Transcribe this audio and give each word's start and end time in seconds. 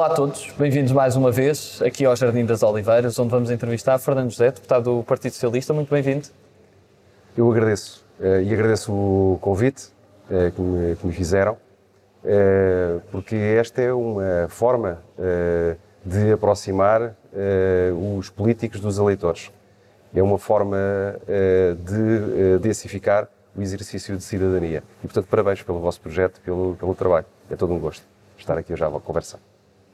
Olá 0.00 0.12
a 0.12 0.14
todos, 0.14 0.50
bem-vindos 0.58 0.92
mais 0.92 1.14
uma 1.14 1.30
vez 1.30 1.78
aqui 1.82 2.06
ao 2.06 2.16
Jardim 2.16 2.46
das 2.46 2.62
Oliveiras, 2.62 3.18
onde 3.18 3.28
vamos 3.28 3.50
entrevistar 3.50 3.98
Fernando 3.98 4.30
José, 4.30 4.50
deputado 4.50 4.96
do 4.96 5.02
Partido 5.02 5.32
Socialista. 5.32 5.74
Muito 5.74 5.90
bem-vindo. 5.90 6.26
Eu 7.36 7.50
agradeço 7.50 8.02
eh, 8.18 8.44
e 8.44 8.54
agradeço 8.54 8.90
o 8.90 9.38
convite 9.42 9.88
eh, 10.30 10.52
que 10.56 11.06
me, 11.06 11.12
fizeram, 11.12 11.58
eh, 12.24 12.98
porque 13.12 13.36
esta 13.36 13.82
é 13.82 13.92
uma 13.92 14.48
forma 14.48 15.02
de 16.02 16.32
aproximar 16.32 17.14
os 18.16 18.30
políticos 18.30 18.80
dos 18.80 18.96
eleitores. 18.96 19.52
É 20.14 20.22
uma 20.22 20.38
forma 20.38 20.78
de 21.84 22.58
densificar 22.58 23.28
o 23.54 23.60
exercício 23.60 24.16
de 24.16 24.24
cidadania. 24.24 24.82
E, 25.04 25.06
portanto, 25.06 25.26
parabéns 25.26 25.62
pelo 25.62 25.78
vosso 25.78 26.00
projeto, 26.00 26.40
pelo, 26.40 26.74
pelo 26.76 26.94
trabalho. 26.94 27.26
É 27.50 27.54
todo 27.54 27.74
um 27.74 27.78
gosto 27.78 28.06
estar 28.38 28.56
aqui 28.56 28.72
hoje 28.72 28.82
a 28.82 28.88
conversar. 28.88 29.38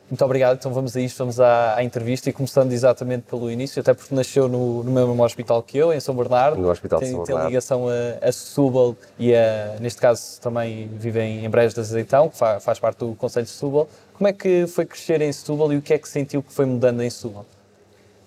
Muito 0.08 0.24
obrigado. 0.24 0.56
Então 0.56 0.72
vamos 0.72 0.96
a 0.96 1.00
isto, 1.00 1.18
vamos 1.18 1.40
à, 1.40 1.76
à, 1.76 1.82
entrevista 1.82 2.30
e 2.30 2.32
começando 2.32 2.72
exatamente 2.72 3.22
pelo 3.22 3.50
início, 3.50 3.80
até 3.80 3.92
porque 3.92 4.14
nasceu 4.14 4.48
no, 4.48 4.84
no 4.84 4.90
mesmo 4.90 5.20
hospital 5.22 5.62
que 5.62 5.76
eu, 5.76 5.92
em 5.92 5.98
São 5.98 6.14
Bernardo. 6.14 6.60
No 6.60 6.70
Hospital 6.70 7.00
tem, 7.00 7.08
de 7.08 7.14
São 7.14 7.24
Bernardo. 7.24 7.42
Tem 7.42 7.50
ligação 7.50 7.86
a, 7.88 8.26
a 8.26 8.32
Setúbal 8.32 8.96
e, 9.18 9.34
a, 9.34 9.76
neste 9.80 10.00
caso, 10.00 10.40
também 10.40 10.88
vive 10.92 11.20
em, 11.20 11.50
Brejo 11.50 11.74
de 11.74 11.80
Azeitão, 11.80 12.28
que 12.28 12.36
faz, 12.36 12.62
faz 12.62 12.78
parte 12.78 12.98
do 12.98 13.14
Conselho 13.16 13.46
de 13.46 13.50
Setúbal. 13.50 13.88
Como 14.14 14.28
é 14.28 14.32
que 14.32 14.66
foi 14.68 14.86
crescer 14.86 15.20
em 15.20 15.32
Setúbal 15.32 15.72
e 15.72 15.76
o 15.76 15.82
que 15.82 15.92
é 15.92 15.98
que 15.98 16.08
sentiu 16.08 16.42
que 16.42 16.52
foi 16.52 16.66
mudando 16.66 17.02
em 17.02 17.10
Setúbal? 17.10 17.44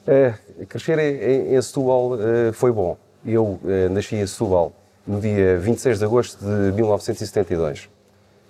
É, 0.06 0.34
crescer 0.68 1.00
em, 1.00 1.56
em 1.56 1.62
Setúbal 1.62 2.14
uh, 2.14 2.54
foi 2.54 2.72
bom. 2.72 2.98
Eu 3.26 3.44
uh, 3.46 3.60
nasci 3.92 4.16
em 4.16 4.28
Setúbal 4.28 4.74
no 5.08 5.22
dia 5.22 5.58
26 5.58 6.00
de 6.00 6.06
agosto 6.06 6.40
de 6.40 6.72
1972. 6.74 7.90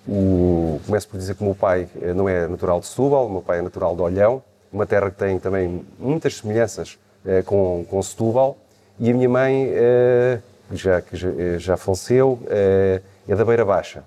O, 0.07 0.79
começo 0.85 1.07
por 1.07 1.17
dizer 1.17 1.35
que 1.35 1.41
o 1.41 1.45
meu 1.45 1.55
pai 1.55 1.87
eh, 2.01 2.13
não 2.13 2.27
é 2.27 2.47
natural 2.47 2.79
de 2.79 2.87
Setúbal, 2.87 3.27
o 3.27 3.29
meu 3.29 3.41
pai 3.41 3.59
é 3.59 3.61
natural 3.61 3.95
de 3.95 4.01
Olhão, 4.01 4.41
uma 4.71 4.85
terra 4.85 5.09
que 5.09 5.17
tem 5.17 5.39
também 5.39 5.85
muitas 5.97 6.37
semelhanças 6.37 6.97
eh, 7.25 7.41
com, 7.41 7.85
com 7.89 8.01
Setúbal, 8.01 8.57
e 8.99 9.09
a 9.09 9.13
minha 9.13 9.29
mãe, 9.29 9.69
eh, 9.71 10.39
já, 10.71 11.01
que 11.01 11.15
já, 11.57 11.77
faleceu, 11.77 12.39
é 12.47 13.01
da 13.35 13.43
Beira 13.43 13.65
Baixa, 13.65 14.03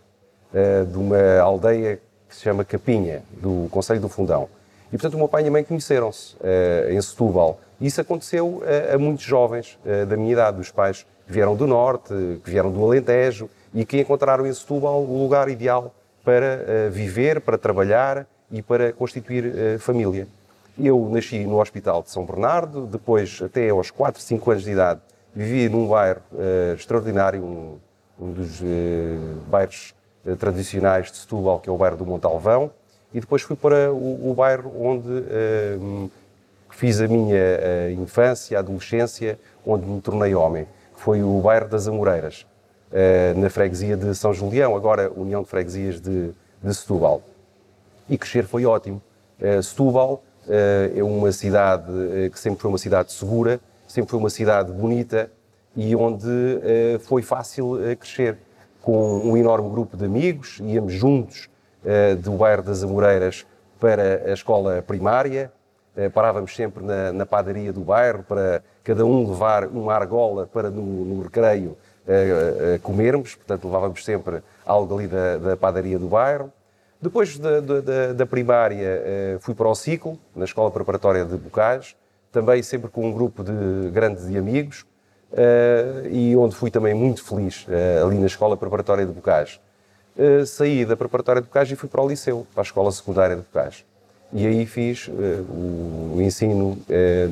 de 0.52 0.96
uma 0.96 1.40
aldeia 1.40 1.98
que 2.28 2.36
se 2.36 2.42
chama 2.42 2.64
Capinha, 2.64 3.22
do 3.32 3.68
Conselho 3.70 4.00
do 4.00 4.08
Fundão. 4.08 4.48
E, 4.88 4.90
portanto, 4.90 5.14
o 5.14 5.18
meu 5.18 5.26
pai 5.26 5.44
e 5.44 5.48
a 5.48 5.50
mãe 5.50 5.64
conheceram-se 5.64 6.36
em 6.88 7.00
Setúbal. 7.02 7.58
E 7.80 7.86
isso 7.88 8.00
aconteceu 8.00 8.62
a 8.94 8.96
muitos 8.96 9.24
jovens 9.24 9.76
da 10.08 10.16
minha 10.16 10.32
idade, 10.32 10.58
dos 10.58 10.70
pais 10.70 11.04
que 11.26 11.32
vieram 11.32 11.56
do 11.56 11.66
Norte, 11.66 12.14
que 12.44 12.50
vieram 12.50 12.70
do 12.70 12.84
Alentejo, 12.84 13.50
e 13.74 13.84
que 13.84 14.00
encontraram 14.00 14.46
em 14.46 14.52
Setúbal 14.52 15.02
o 15.02 15.22
lugar 15.22 15.48
ideal 15.48 15.94
para 16.24 16.64
uh, 16.88 16.90
viver, 16.90 17.40
para 17.40 17.58
trabalhar 17.58 18.26
e 18.50 18.62
para 18.62 18.92
constituir 18.92 19.46
uh, 19.46 19.78
família. 19.78 20.28
Eu 20.78 21.08
nasci 21.10 21.44
no 21.44 21.60
Hospital 21.60 22.02
de 22.02 22.10
São 22.10 22.24
Bernardo, 22.24 22.86
depois, 22.86 23.40
até 23.42 23.68
aos 23.70 23.90
4, 23.90 24.20
5 24.20 24.50
anos 24.50 24.64
de 24.64 24.70
idade, 24.70 25.00
vivi 25.34 25.68
num 25.68 25.88
bairro 25.88 26.20
uh, 26.32 26.74
extraordinário, 26.74 27.42
um, 27.42 27.78
um 28.20 28.32
dos 28.32 28.62
bairros 29.48 29.94
tradicionais 30.38 31.10
de 31.10 31.16
Setúbal, 31.16 31.58
que 31.58 31.68
é 31.68 31.72
o 31.72 31.76
bairro 31.76 31.96
do 31.96 32.06
Montalvão, 32.06 32.70
e 33.12 33.20
depois 33.20 33.42
fui 33.42 33.56
para 33.56 33.92
o, 33.92 34.30
o 34.30 34.34
bairro 34.34 34.72
onde 34.80 35.10
fiz 36.70 37.00
a 37.00 37.08
minha 37.08 37.90
infância, 37.90 38.60
adolescência, 38.60 39.40
onde 39.66 39.84
me 39.84 40.00
tornei 40.00 40.34
homem, 40.36 40.68
que 40.94 41.00
foi 41.00 41.20
o 41.20 41.40
bairro 41.40 41.68
das 41.68 41.88
Amoreiras. 41.88 42.46
Eh, 42.94 43.32
na 43.38 43.48
freguesia 43.48 43.96
de 43.96 44.14
São 44.14 44.34
Julião, 44.34 44.76
agora 44.76 45.10
União 45.16 45.42
de 45.42 45.48
Freguesias 45.48 45.98
de, 45.98 46.30
de 46.62 46.74
Setúbal. 46.74 47.22
E 48.06 48.18
crescer 48.18 48.44
foi 48.44 48.66
ótimo. 48.66 49.00
Uh, 49.40 49.62
Setúbal 49.62 50.22
uh, 50.46 50.98
é 50.98 51.02
uma 51.02 51.32
cidade 51.32 51.90
que 52.30 52.38
sempre 52.38 52.60
foi 52.60 52.68
uma 52.70 52.76
cidade 52.76 53.10
segura, 53.10 53.58
sempre 53.88 54.10
foi 54.10 54.18
uma 54.18 54.28
cidade 54.28 54.70
bonita 54.72 55.30
e 55.74 55.96
onde 55.96 56.28
foi 57.00 57.22
fácil 57.22 57.78
crescer. 57.98 58.36
Com 58.82 59.20
um 59.20 59.36
enorme 59.38 59.70
grupo 59.70 59.96
de 59.96 60.04
amigos, 60.04 60.60
íamos 60.60 60.92
juntos 60.92 61.48
do 62.20 62.32
bairro 62.32 62.62
das 62.62 62.82
Amoreiras 62.82 63.46
para 63.80 64.22
a 64.26 64.32
escola 64.32 64.82
primária, 64.82 65.50
parávamos 66.12 66.54
sempre 66.54 66.84
na, 66.84 67.12
na, 67.12 67.24
padaria 67.24 67.72
do 67.72 67.80
bairro 67.80 68.22
para 68.22 68.62
cada 68.84 69.06
um 69.06 69.30
levar 69.30 69.66
uma 69.66 69.94
argola 69.94 70.46
para 70.46 70.68
no, 70.68 70.82
no 70.82 71.22
recreio 71.22 71.76
a, 72.06 72.74
a 72.74 72.78
comermos, 72.78 73.34
portanto 73.34 73.64
levávamos 73.64 74.04
sempre 74.04 74.42
algo 74.64 74.98
ali 74.98 75.06
da, 75.06 75.36
da 75.36 75.56
padaria 75.56 75.98
do 75.98 76.08
bairro. 76.08 76.52
Depois 77.02 77.36
da, 77.36 77.58
da, 77.60 78.12
da 78.12 78.26
primária 78.26 78.86
eh, 79.04 79.36
fui 79.40 79.56
para 79.56 79.68
o 79.68 79.74
ciclo, 79.74 80.16
na 80.36 80.44
Escola 80.44 80.70
Preparatória 80.70 81.24
de 81.24 81.36
Bocage, 81.36 81.96
também 82.30 82.62
sempre 82.62 82.88
com 82.88 83.04
um 83.04 83.12
grupo 83.12 83.42
de 83.42 83.90
grandes 83.90 84.28
de 84.28 84.38
amigos, 84.38 84.86
eh, 85.32 86.08
e 86.12 86.36
onde 86.36 86.54
fui 86.54 86.70
também 86.70 86.94
muito 86.94 87.24
feliz, 87.24 87.66
eh, 87.68 88.00
ali 88.00 88.18
na 88.18 88.26
Escola 88.26 88.56
Preparatória 88.56 89.04
de 89.04 89.12
Bocage. 89.12 89.60
Saí 90.46 90.84
da 90.84 90.94
Preparatória 90.94 91.40
de 91.40 91.48
Bocage 91.48 91.72
e 91.72 91.76
fui 91.76 91.88
para 91.88 92.02
o 92.02 92.08
Liceu, 92.08 92.46
para 92.52 92.60
a 92.60 92.66
Escola 92.66 92.92
Secundária 92.92 93.34
de 93.34 93.42
Bocage. 93.42 93.84
E 94.30 94.46
aí 94.46 94.66
fiz 94.66 95.08
o 95.08 96.20
ensino 96.20 96.78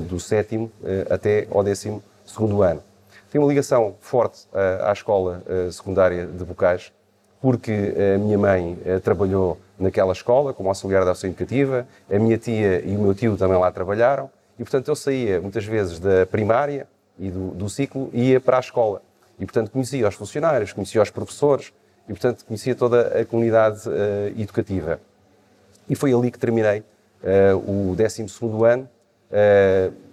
do 0.08 0.18
sétimo 0.18 0.72
até 1.10 1.46
ao 1.50 1.62
décimo 1.62 2.02
segundo 2.24 2.62
ano. 2.62 2.82
Tenho 3.30 3.44
uma 3.44 3.48
ligação 3.48 3.94
forte 4.00 4.44
uh, 4.52 4.86
à 4.86 4.92
escola 4.92 5.40
uh, 5.46 5.70
secundária 5.70 6.26
de 6.26 6.44
Bocage, 6.44 6.92
porque 7.40 7.94
a 8.14 8.18
minha 8.18 8.36
mãe 8.36 8.76
uh, 8.84 8.98
trabalhou 8.98 9.56
naquela 9.78 10.12
escola 10.12 10.52
como 10.52 10.68
auxiliar 10.68 11.04
da 11.04 11.12
ação 11.12 11.30
educativa, 11.30 11.86
a 12.12 12.18
minha 12.18 12.36
tia 12.36 12.84
e 12.84 12.96
o 12.96 13.00
meu 13.00 13.14
tio 13.14 13.36
também 13.36 13.56
lá 13.56 13.70
trabalharam, 13.70 14.28
e 14.58 14.64
portanto 14.64 14.88
eu 14.88 14.96
saía 14.96 15.40
muitas 15.40 15.64
vezes 15.64 16.00
da 16.00 16.26
primária 16.26 16.88
e 17.20 17.30
do, 17.30 17.52
do 17.52 17.68
ciclo 17.70 18.10
e 18.12 18.32
ia 18.32 18.40
para 18.40 18.56
a 18.56 18.60
escola. 18.60 19.00
E 19.38 19.46
portanto 19.46 19.70
conhecia 19.70 20.08
os 20.08 20.14
funcionários, 20.16 20.72
conhecia 20.72 21.00
os 21.00 21.10
professores, 21.10 21.72
e 22.08 22.12
portanto 22.12 22.44
conhecia 22.44 22.74
toda 22.74 23.20
a 23.20 23.24
comunidade 23.24 23.82
educativa. 24.36 25.00
E 25.88 25.94
foi 25.94 26.12
ali 26.12 26.30
que 26.30 26.38
terminei 26.38 26.82
o 27.64 27.94
12 27.94 28.26
ano, 28.68 28.88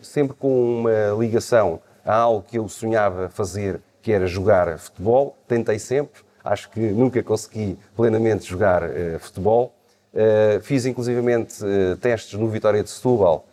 sempre 0.01 0.35
com 0.35 0.79
uma 0.79 1.17
ligação 1.19 1.81
a 2.07 2.15
algo 2.15 2.45
que 2.47 2.57
eu 2.57 2.69
sonhava 2.69 3.27
fazer, 3.27 3.81
que 4.01 4.13
era 4.13 4.25
jogar 4.25 4.79
futebol. 4.79 5.35
Tentei 5.45 5.77
sempre, 5.77 6.21
acho 6.43 6.69
que 6.69 6.79
nunca 6.79 7.21
consegui 7.21 7.77
plenamente 7.95 8.45
jogar 8.45 8.83
uh, 8.83 9.19
futebol. 9.19 9.73
Uh, 10.13 10.61
fiz 10.61 10.85
inclusivamente 10.85 11.63
uh, 11.63 11.97
testes 11.97 12.39
no 12.39 12.47
Vitória 12.47 12.81
de 12.81 12.89
Setúbal, 12.89 13.45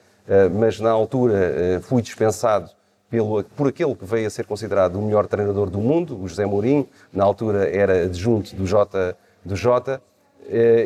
mas 0.59 0.81
na 0.81 0.91
altura 0.91 1.83
fui 1.83 2.01
dispensado 2.01 2.71
pelo, 3.11 3.45
por 3.45 3.69
aquele 3.69 3.95
que 3.95 4.07
veio 4.07 4.27
a 4.27 4.31
ser 4.31 4.47
considerado 4.47 4.99
o 4.99 5.03
melhor 5.03 5.27
treinador 5.27 5.69
do 5.69 5.79
mundo, 5.79 6.19
o 6.19 6.27
José 6.27 6.47
Mourinho, 6.47 6.89
na 7.13 7.23
altura 7.25 7.69
era 7.69 8.05
adjunto 8.05 8.57
do 8.57 8.67
J, 8.67 9.15
do 9.45 9.55
J 9.55 10.01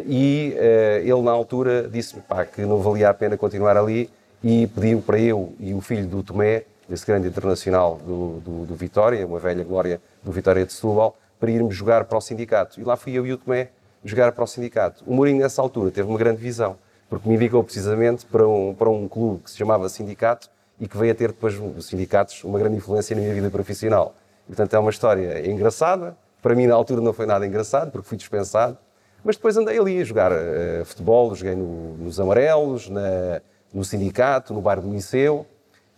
e 0.05 0.57
ele 1.05 1.23
na 1.23 1.31
altura 1.31 1.89
disse-me 1.89 2.21
que 2.53 2.63
não 2.63 2.81
valia 2.81 3.11
a 3.11 3.15
pena 3.15 3.37
continuar 3.37 3.77
ali 3.77 4.11
e 4.43 4.67
pediu 4.67 5.01
para 5.01 5.21
eu 5.21 5.53
e 5.61 5.73
o 5.73 5.81
filho 5.81 6.09
do 6.09 6.21
Tomé 6.25 6.65
desse 6.89 7.05
grande 7.05 7.29
internacional 7.29 7.97
do, 7.97 8.41
do, 8.41 8.67
do, 8.67 8.75
Vitória, 8.75 9.27
uma 9.27 9.39
velha 9.39 9.63
glória 9.63 10.01
do 10.23 10.33
Vitória 10.33 10.65
de 10.65 10.73
Setúbal, 10.73 11.17
para 11.39 11.51
irmos 11.51 11.75
jogar 11.75 12.05
para 12.05 12.17
o 12.17 12.21
sindicato. 12.21 12.81
E 12.81 12.85
lá 12.85 12.97
fui 12.97 13.13
eu 13.13 13.27
e 13.27 13.33
o 13.33 13.37
Tomé 13.37 13.69
jogar 14.05 14.33
para 14.33 14.43
o 14.43 14.47
sindicato. 14.47 15.05
O 15.07 15.13
Mourinho, 15.13 15.41
nessa 15.41 15.61
altura, 15.61 15.91
teve 15.91 16.09
uma 16.09 16.19
grande 16.19 16.41
visão, 16.41 16.77
porque 17.09 17.29
me 17.29 17.35
indicou 17.35 17.63
precisamente 17.63 18.25
para 18.25 18.49
um, 18.49 18.75
para 18.75 18.89
um 18.89 19.07
clube 19.07 19.43
que 19.45 19.51
se 19.51 19.59
chamava 19.59 19.89
Sindicato 19.89 20.49
e 20.81 20.89
que 20.89 20.97
veio 20.97 21.13
a 21.13 21.15
ter 21.15 21.29
depois, 21.29 21.55
os 21.55 21.87
sindicatos, 21.87 22.43
uma 22.43 22.59
grande 22.59 22.77
influência 22.77 23.15
na 23.15 23.21
minha 23.21 23.35
vida 23.35 23.51
profissional. 23.51 24.15
E, 24.45 24.49
portanto, 24.49 24.75
é 24.75 24.79
uma 24.79 24.91
história 24.91 25.47
engraçada. 25.47 26.17
Para 26.41 26.55
mim, 26.55 26.67
na 26.67 26.75
altura, 26.75 27.01
não 27.01 27.13
foi 27.13 27.27
nada 27.27 27.47
engraçado, 27.47 27.91
porque 27.91 28.09
fui 28.09 28.17
dispensado. 28.17 28.79
Mas 29.25 29.37
depois 29.37 29.57
andei 29.57 29.79
ali 29.79 30.01
a 30.01 30.05
jogar 30.05 30.33
uh, 30.33 30.85
futebol, 30.85 31.35
joguei 31.35 31.55
no, 31.55 31.97
nos 31.99 32.21
Amarelos, 32.21 32.89
na, 32.89 33.41
no 33.75 33.85
Sindicato, 33.85 34.55
no 34.55 34.61
bairro 34.61 34.83
do 34.83 34.93
Liceu 34.93 35.45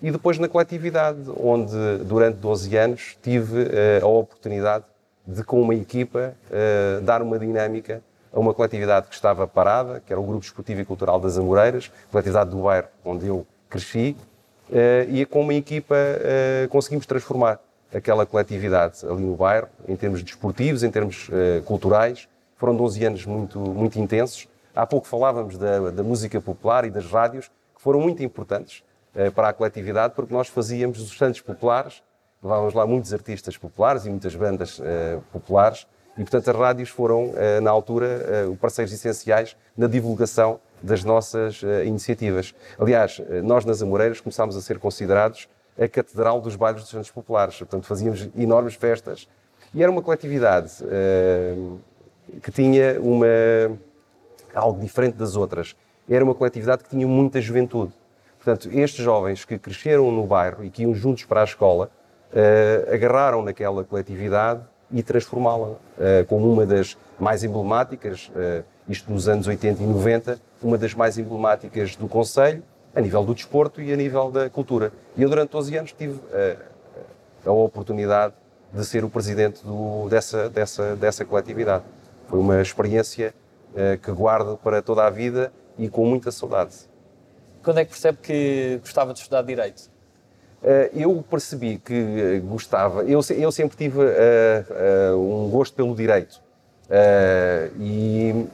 e 0.02 0.10
depois 0.10 0.38
na 0.38 0.48
coletividade, 0.48 1.18
onde 1.38 1.74
durante 2.04 2.36
12 2.36 2.76
anos 2.76 3.16
tive 3.22 3.62
uh, 3.62 4.04
a 4.04 4.06
oportunidade 4.06 4.84
de, 5.26 5.44
com 5.44 5.60
uma 5.60 5.74
equipa, 5.74 6.34
uh, 6.46 7.00
dar 7.02 7.20
uma 7.20 7.38
dinâmica 7.38 8.02
a 8.32 8.38
uma 8.38 8.54
coletividade 8.54 9.08
que 9.08 9.14
estava 9.14 9.46
parada, 9.46 10.00
que 10.00 10.12
era 10.12 10.20
o 10.20 10.24
Grupo 10.24 10.44
Esportivo 10.44 10.80
e 10.80 10.84
Cultural 10.84 11.20
das 11.20 11.36
Amoreiras, 11.36 11.90
coletividade 12.10 12.50
do 12.50 12.62
bairro 12.62 12.88
onde 13.04 13.26
eu 13.26 13.46
cresci, 13.68 14.16
uh, 14.70 15.10
e 15.10 15.26
com 15.26 15.42
uma 15.42 15.54
equipa 15.54 15.96
conseguimos 16.70 17.04
transformar 17.06 17.60
aquela 17.92 18.24
coletividade 18.24 19.04
ali 19.04 19.22
no 19.22 19.34
bairro, 19.34 19.68
em 19.86 19.96
termos 19.96 20.22
desportivos, 20.22 20.82
em 20.82 20.90
termos 20.90 21.28
culturais. 21.66 22.28
Foram 22.56 22.76
12 22.76 23.04
anos 23.04 23.26
muito, 23.26 23.58
muito 23.58 23.98
intensos. 23.98 24.46
Há 24.76 24.86
pouco 24.86 25.08
falávamos 25.08 25.58
da, 25.58 25.90
da 25.90 26.02
música 26.04 26.40
popular 26.40 26.84
e 26.84 26.90
das 26.90 27.06
rádios, 27.06 27.50
que 27.74 27.82
foram 27.82 28.00
muito 28.00 28.22
importantes 28.22 28.84
para 29.34 29.48
a 29.48 29.52
coletividade, 29.52 30.14
porque 30.14 30.32
nós 30.32 30.48
fazíamos 30.48 31.00
os 31.00 31.16
Santos 31.16 31.40
Populares, 31.40 32.02
levávamos 32.42 32.74
lá 32.74 32.86
muitos 32.86 33.12
artistas 33.12 33.56
populares 33.56 34.06
e 34.06 34.10
muitas 34.10 34.34
bandas 34.34 34.78
uh, 34.78 34.82
populares, 35.32 35.86
e 36.16 36.22
portanto 36.22 36.48
as 36.48 36.56
rádios 36.56 36.88
foram, 36.88 37.26
uh, 37.26 37.60
na 37.62 37.70
altura, 37.70 38.46
uh, 38.48 38.56
parceiros 38.56 38.92
essenciais 38.92 39.56
na 39.76 39.86
divulgação 39.86 40.60
das 40.82 41.04
nossas 41.04 41.60
iniciativas. 41.84 42.54
Aliás, 42.78 43.20
nós 43.44 43.66
nas 43.66 43.82
Amoreiras 43.82 44.18
começámos 44.18 44.56
a 44.56 44.62
ser 44.62 44.78
considerados 44.78 45.46
a 45.78 45.86
catedral 45.86 46.40
dos 46.40 46.56
bailes 46.56 46.80
dos 46.80 46.90
Santos 46.90 47.10
Populares. 47.10 47.58
Portanto, 47.58 47.86
fazíamos 47.86 48.30
enormes 48.34 48.76
festas. 48.76 49.28
E 49.74 49.82
era 49.82 49.92
uma 49.92 50.00
coletividade 50.00 50.72
que 52.42 52.50
tinha 52.50 52.98
uma, 52.98 53.26
algo 54.54 54.80
diferente 54.80 55.16
das 55.16 55.36
outras. 55.36 55.76
Era 56.08 56.24
uma 56.24 56.34
coletividade 56.34 56.82
que 56.82 56.88
tinha 56.88 57.06
muita 57.06 57.42
juventude. 57.42 57.92
Portanto, 58.42 58.70
estes 58.72 59.04
jovens 59.04 59.44
que 59.44 59.58
cresceram 59.58 60.10
no 60.10 60.26
bairro 60.26 60.64
e 60.64 60.70
que 60.70 60.82
iam 60.82 60.94
juntos 60.94 61.24
para 61.24 61.42
a 61.42 61.44
escola, 61.44 61.90
uh, 62.32 62.94
agarraram 62.94 63.42
naquela 63.42 63.84
coletividade 63.84 64.62
e 64.90 65.02
transformá-la 65.02 65.68
uh, 65.68 65.78
como 66.26 66.50
uma 66.50 66.64
das 66.64 66.96
mais 67.18 67.44
emblemáticas, 67.44 68.30
uh, 68.34 68.64
isto 68.88 69.12
nos 69.12 69.28
anos 69.28 69.46
80 69.46 69.82
e 69.82 69.86
90, 69.86 70.40
uma 70.62 70.78
das 70.78 70.94
mais 70.94 71.18
emblemáticas 71.18 71.96
do 71.96 72.08
Conselho, 72.08 72.62
a 72.94 73.00
nível 73.02 73.22
do 73.22 73.34
desporto 73.34 73.82
e 73.82 73.92
a 73.92 73.96
nível 73.96 74.30
da 74.30 74.48
cultura. 74.48 74.90
E 75.14 75.22
eu, 75.22 75.28
durante 75.28 75.50
12 75.50 75.76
anos, 75.76 75.92
tive 75.92 76.18
a 77.46 77.52
oportunidade 77.52 78.34
de 78.72 78.84
ser 78.84 79.04
o 79.04 79.08
presidente 79.08 79.64
do, 79.64 80.08
dessa, 80.08 80.48
dessa, 80.48 80.96
dessa 80.96 81.24
coletividade. 81.24 81.84
Foi 82.26 82.40
uma 82.40 82.60
experiência 82.60 83.32
que 84.02 84.10
guardo 84.10 84.56
para 84.56 84.82
toda 84.82 85.06
a 85.06 85.10
vida 85.10 85.52
e 85.78 85.88
com 85.88 86.04
muita 86.04 86.32
saudade. 86.32 86.89
Quando 87.62 87.78
é 87.78 87.84
que 87.84 87.90
percebe 87.90 88.18
que 88.22 88.78
gostava 88.82 89.12
de 89.12 89.20
estudar 89.20 89.42
Direito? 89.42 89.90
Eh, 90.62 90.90
eu 90.94 91.24
percebi 91.28 91.78
que 91.78 91.94
eh, 91.94 92.40
gostava, 92.40 93.02
eu, 93.04 93.20
eu 93.30 93.50
sempre 93.50 93.76
tive 93.76 93.98
uh, 93.98 95.14
uh, 95.14 95.46
um 95.46 95.50
gosto 95.50 95.74
pelo 95.74 95.94
direito. 95.94 96.40
Uh, 96.86 97.80
e 97.80 98.46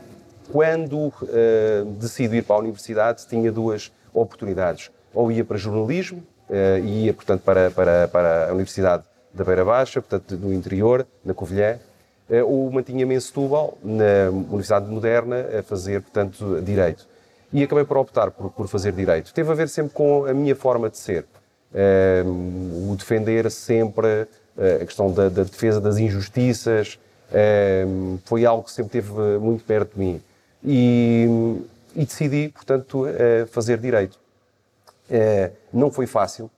quando 0.53 1.13
decido 1.99 2.37
ir 2.37 2.43
para 2.43 2.57
a 2.57 2.59
universidade, 2.61 3.27
tinha 3.27 3.51
duas 3.51 3.91
oportunidades. 4.15 4.91
Ou 5.13 5.33
ia 5.33 5.45
para 5.45 5.57
jornalismo, 5.57 6.23
e 6.85 7.07
ia, 7.07 7.15
portanto, 7.15 7.41
para, 7.43 7.71
para, 7.73 8.07
para 8.07 8.51
a 8.51 8.53
Universidade 8.53 9.03
da 9.35 9.43
Beira 9.43 9.65
Baixa, 9.65 10.01
portanto, 10.01 10.37
no 10.37 10.53
interior, 10.53 11.05
na 11.25 11.35
Covilhã, 11.35 11.81
ou 12.47 12.71
mantinha-me 12.71 13.17
em 13.17 13.21
Setúbal, 13.21 13.77
na 13.83 14.31
Universidade 14.31 14.87
Moderna, 14.87 15.47
a 15.59 15.63
fazer, 15.65 16.03
portanto, 16.03 16.63
Direito. 16.63 17.09
E 17.53 17.63
acabei 17.63 17.85
por 17.85 17.97
optar 17.97 18.31
por, 18.31 18.51
por 18.51 18.69
fazer 18.69 18.93
Direito. 18.93 19.33
Teve 19.33 19.51
a 19.51 19.55
ver 19.55 19.69
sempre 19.69 19.93
com 19.93 20.25
a 20.27 20.35
minha 20.35 20.55
forma 20.55 20.91
de 20.91 20.99
ser 20.99 21.25
o 22.89 22.97
defender 22.97 23.51
sempre 23.51 24.27
eh, 24.57 24.79
a 24.83 24.87
questão 24.87 25.13
da, 25.13 25.29
da 25.29 25.43
defesa 25.43 25.81
das 25.81 25.99
injustiças, 25.99 26.99
foi 28.25 28.47
algo 28.47 28.63
que 28.63 28.71
sempre 28.71 28.99
esteve 28.99 29.39
muito 29.39 29.65
perto 29.65 29.95
de 29.95 29.99
mim. 29.99 30.23
E, 30.65 31.27
e 31.95 32.05
decidi, 32.05 32.49
portanto, 32.49 33.07
eh, 33.07 33.47
fazer 33.51 33.79
direito. 33.79 34.19
Eh, 35.11 35.51
não 35.73 35.91
foi 35.91 36.07
fácil. 36.07 36.51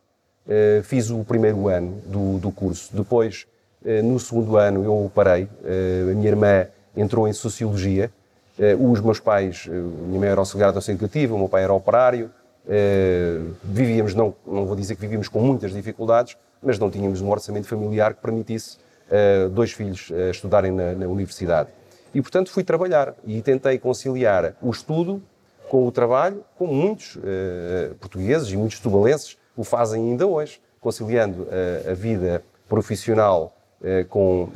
Fiz 0.85 1.11
o 1.11 1.23
primeiro 1.25 1.69
ano 1.69 2.01
do, 2.07 2.39
do 2.39 2.51
curso. 2.51 2.89
Depois, 2.97 3.47
no 4.03 4.19
segundo 4.19 4.57
ano, 4.57 4.83
eu 4.83 5.13
parei. 5.15 5.47
A 6.11 6.15
minha 6.15 6.29
irmã 6.29 6.67
entrou 6.97 7.29
em 7.29 7.35
Sociologia. 7.35 8.11
Os 8.79 9.01
meus 9.01 9.21
pais, 9.21 9.67
a 9.69 9.73
minha 9.73 10.19
mãe 10.19 10.29
era 10.29 10.41
auxiliar 10.41 10.73
de 10.73 10.91
educativa, 10.91 11.35
o 11.35 11.39
meu 11.39 11.49
pai 11.49 11.63
era 11.63 11.73
operário. 11.73 12.31
Uh, 12.67 13.55
vivíamos, 13.63 14.15
não, 14.15 14.35
não 14.47 14.67
vou 14.67 14.77
dizer 14.77 14.95
que 14.95 15.01
vivíamos 15.01 15.29
com 15.29 15.41
muitas 15.41 15.73
dificuldades, 15.73 16.37
mas 16.63 16.79
não 16.79 16.91
tínhamos 16.91 17.21
um 17.21 17.31
orçamento 17.31 17.67
familiar 17.67 18.15
que 18.15 18.21
permitisse 18.21 18.79
dois 19.53 19.73
filhos 19.73 20.13
estudarem 20.31 20.71
na, 20.71 20.93
na, 20.93 21.07
universidade. 21.07 21.71
E, 22.13 22.21
portanto, 22.21 22.51
fui 22.51 22.63
trabalhar 22.63 23.15
e 23.25 23.41
tentei 23.41 23.79
conciliar 23.79 24.55
o 24.61 24.71
estudo 24.71 25.23
com 25.71 25.87
o 25.87 25.91
trabalho, 25.91 26.45
como 26.59 26.75
muitos 26.75 27.17
portugueses 28.01 28.51
e 28.51 28.57
muitos 28.59 28.81
tubalenses 28.81 29.39
o 29.57 29.65
fazem 29.65 30.11
ainda 30.11 30.27
hoje, 30.27 30.61
conciliando 30.79 31.49
a 31.91 31.95
vida 31.95 32.43
profissional 32.69 33.57
com 34.11 34.51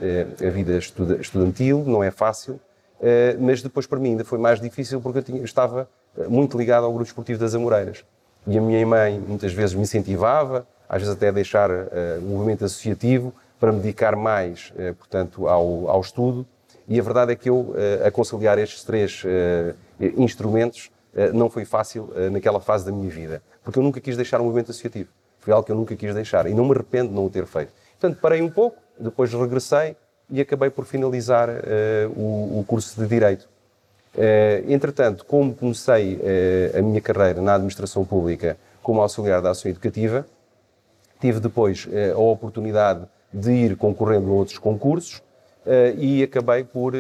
a 0.47 0.51
vida 0.51 0.77
estudantil, 0.77 1.83
não 1.87 2.05
é 2.05 2.11
fácil, 2.11 2.61
mas 3.41 3.63
depois 3.63 3.87
para 3.87 3.99
mim 3.99 4.11
ainda 4.11 4.25
foi 4.25 4.39
mais 4.39 4.61
difícil 4.61 5.01
porque 5.01 5.19
eu, 5.19 5.23
tinha, 5.23 5.39
eu 5.39 5.45
estava 5.45 5.89
muito 6.29 6.57
ligado 6.57 6.85
ao 6.85 6.93
grupo 6.93 7.07
esportivo 7.07 7.41
das 7.41 7.55
Amoreiras. 7.55 8.05
E 8.47 8.59
a 8.59 8.61
minha 8.61 8.85
mãe 8.87 9.21
muitas 9.21 9.53
vezes 9.53 9.75
me 9.75 9.83
incentivava, 9.83 10.67
às 10.89 11.01
vezes 11.01 11.17
até 11.17 11.29
a 11.29 11.33
deixar 11.33 11.71
uh, 11.71 11.85
o 12.19 12.23
movimento 12.23 12.65
associativo 12.65 13.33
para 13.59 13.71
me 13.73 13.79
dedicar 13.79 14.17
mais, 14.17 14.73
uh, 14.77 14.95
portanto, 14.95 15.49
ao, 15.49 15.89
ao 15.89 16.01
estudo. 16.01 16.47
E 16.89 16.99
a 16.99 17.03
verdade 17.03 17.33
é 17.33 17.37
que 17.37 17.49
eu, 17.49 17.57
uh, 17.57 18.07
a 18.07 18.11
conciliar 18.11 18.59
estes 18.59 18.85
três 18.85 19.25
instrumentos, 20.17 20.91
não 21.35 21.51
foi 21.51 21.67
fácil 21.67 22.11
naquela 22.33 22.59
fase 22.59 22.87
da 22.87 22.91
minha 22.91 23.09
vida. 23.11 23.43
Porque 23.63 23.79
eu 23.79 23.83
nunca 23.83 24.01
quis 24.01 24.17
deixar 24.17 24.41
o 24.41 24.45
movimento 24.45 24.71
associativo. 24.71 25.11
Foi 25.39 25.53
algo 25.53 25.65
que 25.65 25.71
eu 25.71 25.77
nunca 25.77 25.95
quis 25.95 26.15
deixar 26.15 26.47
e 26.47 26.55
não 26.55 26.65
me 26.65 26.73
arrependo 26.73 27.11
de 27.11 27.15
não 27.15 27.27
o 27.27 27.31
ter 27.31 27.45
feito. 27.45 27.71
Portanto, 28.01 28.19
parei 28.21 28.41
um 28.41 28.49
pouco, 28.51 28.79
depois 28.99 29.33
regressei 29.33 29.95
e 30.33 30.41
acabei 30.41 30.71
por 30.71 30.87
finalizar 30.87 31.49
o, 32.17 32.61
o 32.61 32.65
curso 32.67 33.01
de 33.01 33.07
Direito. 33.07 33.47
Eh, 34.17 34.65
entretanto, 34.69 35.25
como 35.25 35.55
comecei 35.55 36.21
eh, 36.23 36.79
a 36.79 36.83
minha 36.83 37.01
carreira 37.01 37.41
na 37.41 37.55
administração 37.55 38.05
pública 38.05 38.59
como 38.83 39.01
auxiliar 39.01 39.41
da 39.41 39.51
ação 39.51 39.71
educativa, 39.71 40.27
tive 41.21 41.41
depois 41.41 41.89
eh, 41.91 42.11
a 42.11 42.19
oportunidade 42.19 43.07
de 43.33 43.51
ir 43.51 43.77
concorrendo 43.77 44.31
a 44.31 44.35
outros 44.35 44.59
concursos 44.59 45.23
e 45.97 46.25
acabei 46.25 46.65
por 46.65 46.93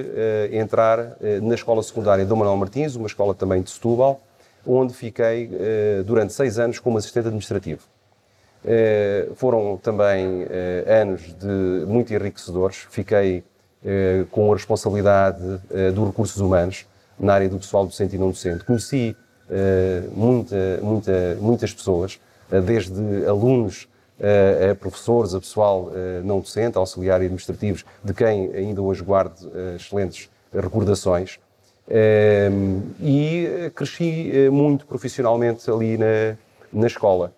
entrar 0.52 1.16
na 1.42 1.54
escola 1.54 1.82
secundária 1.82 2.24
Dom 2.24 2.36
Manuel 2.36 2.56
Martins, 2.56 2.94
uma 2.94 3.08
escola 3.08 3.34
também 3.34 3.60
de 3.60 3.68
Setúbal, 3.68 4.20
onde 4.64 4.94
fiquei 4.94 5.50
durante 6.06 6.32
seis 6.32 6.60
anos 6.60 6.78
como 6.78 6.96
assistente 6.96 7.26
administrativo. 7.26 7.82
Foram 9.34 9.76
também 9.76 10.46
anos 10.86 11.22
de 11.34 11.86
muito 11.86 12.12
enriquecedores. 12.14 12.86
Fiquei 12.90 13.42
com 14.30 14.52
a 14.52 14.54
responsabilidade 14.54 15.42
dos 15.94 16.06
recursos 16.06 16.40
humanos, 16.40 16.86
na 17.18 17.34
área 17.34 17.48
do 17.48 17.58
pessoal 17.58 17.84
docente 17.84 18.16
e 18.16 18.18
não 18.18 18.30
docente. 18.30 18.64
Conheci 18.64 19.16
muita, 20.14 20.78
muita, 20.82 21.36
muitas 21.40 21.74
pessoas, 21.74 22.20
desde 22.64 23.26
alunos 23.26 23.88
a 24.70 24.74
professores, 24.76 25.34
a 25.34 25.40
pessoal 25.40 25.90
não 26.24 26.38
docente, 26.38 26.78
auxiliar 26.78 27.20
e 27.20 27.24
administrativos, 27.24 27.84
de 28.04 28.14
quem 28.14 28.52
ainda 28.54 28.80
hoje 28.80 29.02
guardo 29.02 29.50
excelentes 29.74 30.30
recordações. 30.54 31.40
e 33.00 33.70
cresci 33.74 34.48
muito 34.50 34.86
profissionalmente 34.86 35.68
ali 35.70 35.98
na, 35.98 36.36
na 36.72 36.86
escola. 36.86 37.32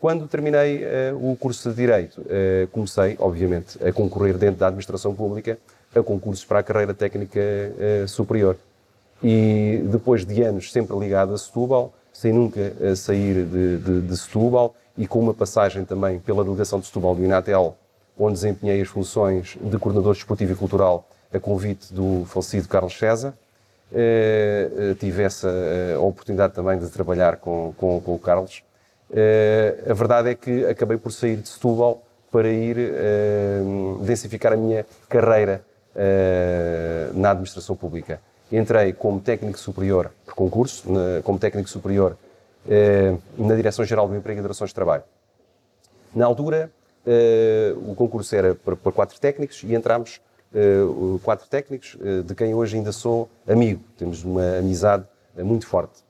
Quando 0.00 0.26
terminei 0.26 0.82
o 1.20 1.36
curso 1.36 1.68
de 1.68 1.76
Direito, 1.76 2.24
comecei, 2.72 3.16
obviamente, 3.18 3.78
a 3.84 3.92
concorrer 3.92 4.38
dentro 4.38 4.56
da 4.56 4.68
administração 4.68 5.14
pública 5.14 5.58
a 5.94 6.02
concursos 6.02 6.42
para 6.42 6.60
a 6.60 6.62
carreira 6.62 6.94
técnica 6.94 7.38
superior 8.08 8.56
e 9.22 9.84
depois 9.90 10.24
de 10.24 10.42
anos 10.42 10.72
sempre 10.72 10.96
ligado 10.98 11.34
a 11.34 11.38
Setúbal, 11.38 11.92
sem 12.14 12.32
nunca 12.32 12.72
sair 12.96 13.44
de, 13.44 13.76
de, 13.76 14.00
de 14.00 14.16
Setúbal 14.16 14.74
e 14.96 15.06
com 15.06 15.20
uma 15.20 15.34
passagem 15.34 15.84
também 15.84 16.18
pela 16.18 16.42
delegação 16.42 16.80
de 16.80 16.86
Setúbal 16.86 17.14
do 17.14 17.22
Inatel, 17.22 17.76
onde 18.18 18.34
desempenhei 18.34 18.80
as 18.80 18.88
funções 18.88 19.58
de 19.60 19.78
coordenador 19.78 20.14
desportivo 20.14 20.52
e 20.52 20.56
cultural 20.56 21.06
a 21.30 21.38
convite 21.38 21.92
do 21.92 22.24
falecido 22.24 22.66
Carlos 22.68 22.98
César. 22.98 23.34
Tive 24.98 25.22
essa 25.24 25.50
oportunidade 26.00 26.54
também 26.54 26.78
de 26.78 26.88
trabalhar 26.88 27.36
com, 27.36 27.74
com, 27.76 28.00
com 28.00 28.14
o 28.14 28.18
Carlos. 28.18 28.62
A 29.88 29.94
verdade 29.94 30.30
é 30.30 30.34
que 30.34 30.64
acabei 30.66 30.96
por 30.96 31.12
sair 31.12 31.36
de 31.36 31.48
Setúbal 31.48 32.02
para 32.30 32.48
ir 32.48 32.76
densificar 34.02 34.52
a 34.52 34.56
minha 34.56 34.86
carreira 35.08 35.64
na 37.14 37.30
administração 37.30 37.74
pública 37.74 38.20
entrei 38.52 38.92
como 38.92 39.20
técnico 39.20 39.58
superior, 39.58 40.10
por 40.24 40.34
concurso, 40.34 40.84
como 41.22 41.38
técnico 41.38 41.68
superior 41.68 42.16
eh, 42.68 43.16
na 43.38 43.54
Direção-Geral 43.54 44.08
do 44.08 44.16
Emprego 44.16 44.40
e 44.40 44.42
Relações 44.42 44.70
de 44.70 44.74
Trabalho. 44.74 45.04
Na 46.14 46.26
altura, 46.26 46.70
eh, 47.06 47.72
o 47.76 47.94
concurso 47.94 48.34
era 48.34 48.54
para, 48.54 48.76
quatro 48.92 49.18
técnicos 49.20 49.62
e 49.62 49.74
entramos 49.74 50.20
eh, 50.52 50.80
quatro 51.22 51.48
técnicos, 51.48 51.96
eh, 52.00 52.22
de 52.22 52.34
quem 52.34 52.52
hoje 52.52 52.76
ainda 52.76 52.92
sou 52.92 53.28
amigo. 53.48 53.82
Temos 53.96 54.24
uma 54.24 54.58
amizade 54.58 55.04
eh, 55.36 55.42
muito 55.42 55.66
forte. 55.66 56.02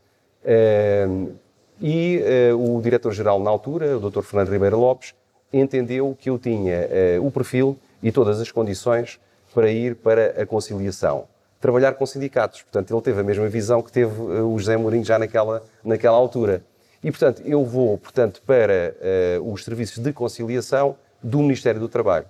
E 1.81 2.23
o 2.59 2.81
diretor-geral 2.83 3.41
na 3.41 3.49
altura, 3.49 3.97
o 3.97 4.11
Dr. 4.11 4.21
Fernando 4.21 4.51
Ribeiro 4.51 4.79
Lopes, 4.79 5.15
entendeu 5.51 6.15
que 6.19 6.29
eu 6.29 6.39
tinha 6.39 6.89
o 7.23 7.31
perfil 7.31 7.79
e 8.03 8.13
todas 8.13 8.39
as 8.39 8.53
condições 8.53 9.19
para 9.55 9.71
ir 9.71 9.97
para 9.97 10.43
a 10.43 10.45
conciliação 10.45 11.27
trabalhar 11.61 11.93
com 11.93 12.07
sindicatos. 12.07 12.63
Portanto, 12.63 12.93
ele 12.93 13.03
teve 13.03 13.21
a 13.21 13.23
mesma 13.23 13.49
visão 13.49 13.83
que 13.83 13.93
teve 13.93 14.11
eh, 14.11 14.41
o 14.41 14.59
José 14.59 14.77
Mourinho 14.77 15.05
já 15.05 15.19
naquela, 15.19 15.63
naquela 15.85 16.17
altura. 16.17 16.65
E, 17.05 17.11
portanto, 17.11 17.43
eu 17.45 17.65
vou, 17.65 17.99
portanto, 17.99 18.43
para 18.47 18.95
uh, 19.41 19.53
os 19.53 19.65
serviços 19.65 20.03
de 20.03 20.13
conciliação 20.13 20.97
do 21.23 21.39
Ministério 21.39 21.81
do 21.81 21.89
Trabalho. 21.89 22.27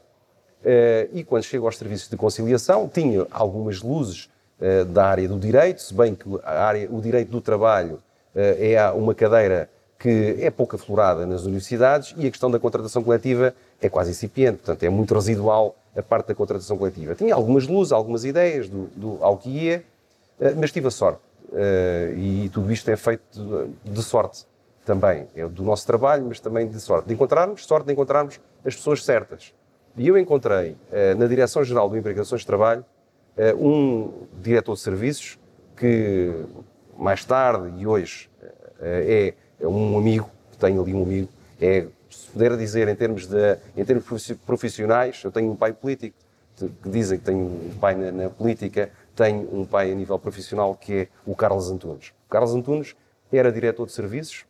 Uh, 0.62 1.10
e 1.12 1.24
quando 1.24 1.42
chego 1.42 1.66
aos 1.66 1.76
serviços 1.76 2.08
de 2.08 2.16
conciliação, 2.16 2.88
tinha 2.88 3.26
algumas 3.30 3.82
luzes 3.82 4.28
da 4.92 5.06
área 5.06 5.26
do 5.26 5.38
direito, 5.38 5.80
se 5.80 5.94
bem 5.94 6.14
que 6.14 6.28
a 6.44 6.62
área, 6.66 6.86
o 6.92 7.00
direito 7.00 7.30
do 7.30 7.40
trabalho 7.40 7.98
é 8.34 8.90
uma 8.90 9.14
cadeira 9.14 9.68
que 9.98 10.36
é 10.40 10.50
pouco 10.50 10.76
aflorada 10.76 11.26
nas 11.26 11.42
universidades 11.42 12.14
e 12.16 12.26
a 12.26 12.30
questão 12.30 12.50
da 12.50 12.58
contratação 12.58 13.02
coletiva 13.02 13.54
é 13.80 13.88
quase 13.88 14.10
incipiente, 14.10 14.58
portanto 14.58 14.82
é 14.82 14.88
muito 14.88 15.14
residual 15.14 15.76
a 15.94 16.02
parte 16.02 16.28
da 16.28 16.34
contratação 16.34 16.78
coletiva. 16.78 17.14
Tinha 17.14 17.34
algumas 17.34 17.66
luzes, 17.66 17.92
algumas 17.92 18.24
ideias 18.24 18.68
do, 18.68 18.86
do 18.96 19.18
ao 19.22 19.36
que 19.36 19.50
ia, 19.50 19.84
mas 20.56 20.72
tive 20.72 20.88
a 20.88 20.90
sorte. 20.90 21.20
E 22.16 22.48
tudo 22.52 22.72
isto 22.72 22.88
é 22.90 22.96
feito 22.96 23.22
de, 23.84 24.02
sorte 24.02 24.46
também. 24.84 25.26
É 25.34 25.46
do 25.46 25.62
nosso 25.62 25.86
trabalho, 25.86 26.24
mas 26.26 26.40
também 26.40 26.68
de 26.68 26.80
sorte. 26.80 27.08
De 27.08 27.14
encontrarmos, 27.14 27.66
sorte 27.66 27.86
de 27.86 27.92
encontrarmos 27.92 28.40
as 28.64 28.74
pessoas 28.74 29.04
certas. 29.04 29.52
E 29.96 30.06
eu 30.06 30.16
encontrei 30.16 30.76
eh, 30.92 31.14
na 31.14 31.26
Direção-Geral 31.26 31.88
do 31.88 31.96
Emprego 31.96 32.22
e 32.22 32.36
de 32.36 32.46
Trabalho 32.46 32.84
eh, 33.36 33.54
um 33.54 34.26
diretor 34.40 34.74
de 34.74 34.80
serviços 34.80 35.38
que 35.76 36.32
mais 37.00 37.24
tarde 37.24 37.72
e 37.78 37.86
hoje 37.86 38.28
eh, 38.80 39.34
é 39.58 39.66
um 39.66 39.96
amigo, 39.96 40.28
tenho 40.58 40.82
ali 40.82 40.94
um 40.94 41.02
amigo, 41.02 41.28
é, 41.60 41.86
se 42.10 42.26
puder 42.30 42.56
dizer 42.56 42.88
em 42.88 42.94
termos, 42.94 43.26
de, 43.26 43.58
em 43.76 43.84
termos 43.84 44.32
profissionais, 44.46 45.22
eu 45.24 45.32
tenho 45.32 45.50
um 45.50 45.56
pai 45.56 45.72
político, 45.72 46.16
que 46.56 46.88
dizem 46.90 47.18
que 47.18 47.24
tenho 47.24 47.38
um 47.38 47.78
pai 47.80 47.94
na, 47.94 48.12
na 48.12 48.30
política, 48.30 48.90
tenho 49.16 49.48
um 49.52 49.64
pai 49.64 49.90
a 49.90 49.94
nível 49.94 50.18
profissional 50.18 50.74
que 50.74 50.92
é 50.92 51.08
o 51.24 51.34
Carlos 51.34 51.70
Antunes. 51.70 52.08
O 52.26 52.30
Carlos 52.30 52.54
Antunes 52.54 52.94
era 53.32 53.50
diretor 53.50 53.86
de 53.86 53.92
serviços 53.92 54.44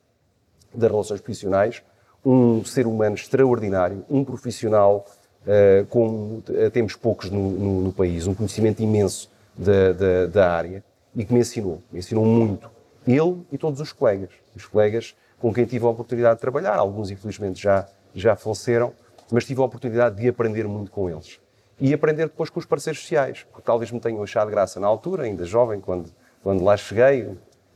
das 0.74 0.90
relações 0.90 1.20
profissionais, 1.20 1.82
um 2.24 2.64
ser 2.64 2.86
humano 2.86 3.14
extraordinário, 3.14 4.04
um 4.10 4.24
profissional 4.24 5.06
uh, 5.42 5.86
com 5.86 6.42
uh, 6.48 6.70
temos 6.72 6.94
poucos 6.96 7.30
no, 7.30 7.50
no, 7.50 7.80
no, 7.82 7.92
país, 7.92 8.26
um 8.26 8.34
conhecimento 8.34 8.82
imenso 8.82 9.30
da, 9.56 9.92
da, 9.92 10.26
da, 10.26 10.52
área 10.52 10.84
e 11.14 11.24
que 11.24 11.32
me 11.32 11.40
ensinou, 11.40 11.82
me 11.90 11.98
ensinou 11.98 12.24
muito. 12.24 12.70
Ele 13.06 13.42
e 13.50 13.58
todos 13.58 13.80
os 13.80 13.92
colegas, 13.92 14.30
os 14.54 14.66
colegas 14.66 15.14
com 15.38 15.52
quem 15.52 15.64
tive 15.64 15.86
a 15.86 15.88
oportunidade 15.88 16.36
de 16.36 16.40
trabalhar, 16.40 16.76
alguns 16.76 17.10
infelizmente 17.10 17.60
já, 17.62 17.86
já 18.14 18.36
faleceram, 18.36 18.92
mas 19.32 19.44
tive 19.44 19.60
a 19.60 19.64
oportunidade 19.64 20.16
de 20.16 20.28
aprender 20.28 20.66
muito 20.68 20.90
com 20.90 21.08
eles. 21.08 21.40
E 21.80 21.94
aprender 21.94 22.26
depois 22.26 22.50
com 22.50 22.60
os 22.60 22.66
parceiros 22.66 23.00
sociais, 23.00 23.46
porque 23.50 23.62
talvez 23.64 23.90
me 23.90 23.98
tenham 23.98 24.22
achado 24.22 24.50
graça 24.50 24.78
na 24.78 24.86
altura, 24.86 25.22
ainda 25.22 25.46
jovem, 25.46 25.80
quando, 25.80 26.10
quando 26.42 26.62
lá 26.62 26.76
cheguei, 26.76 27.30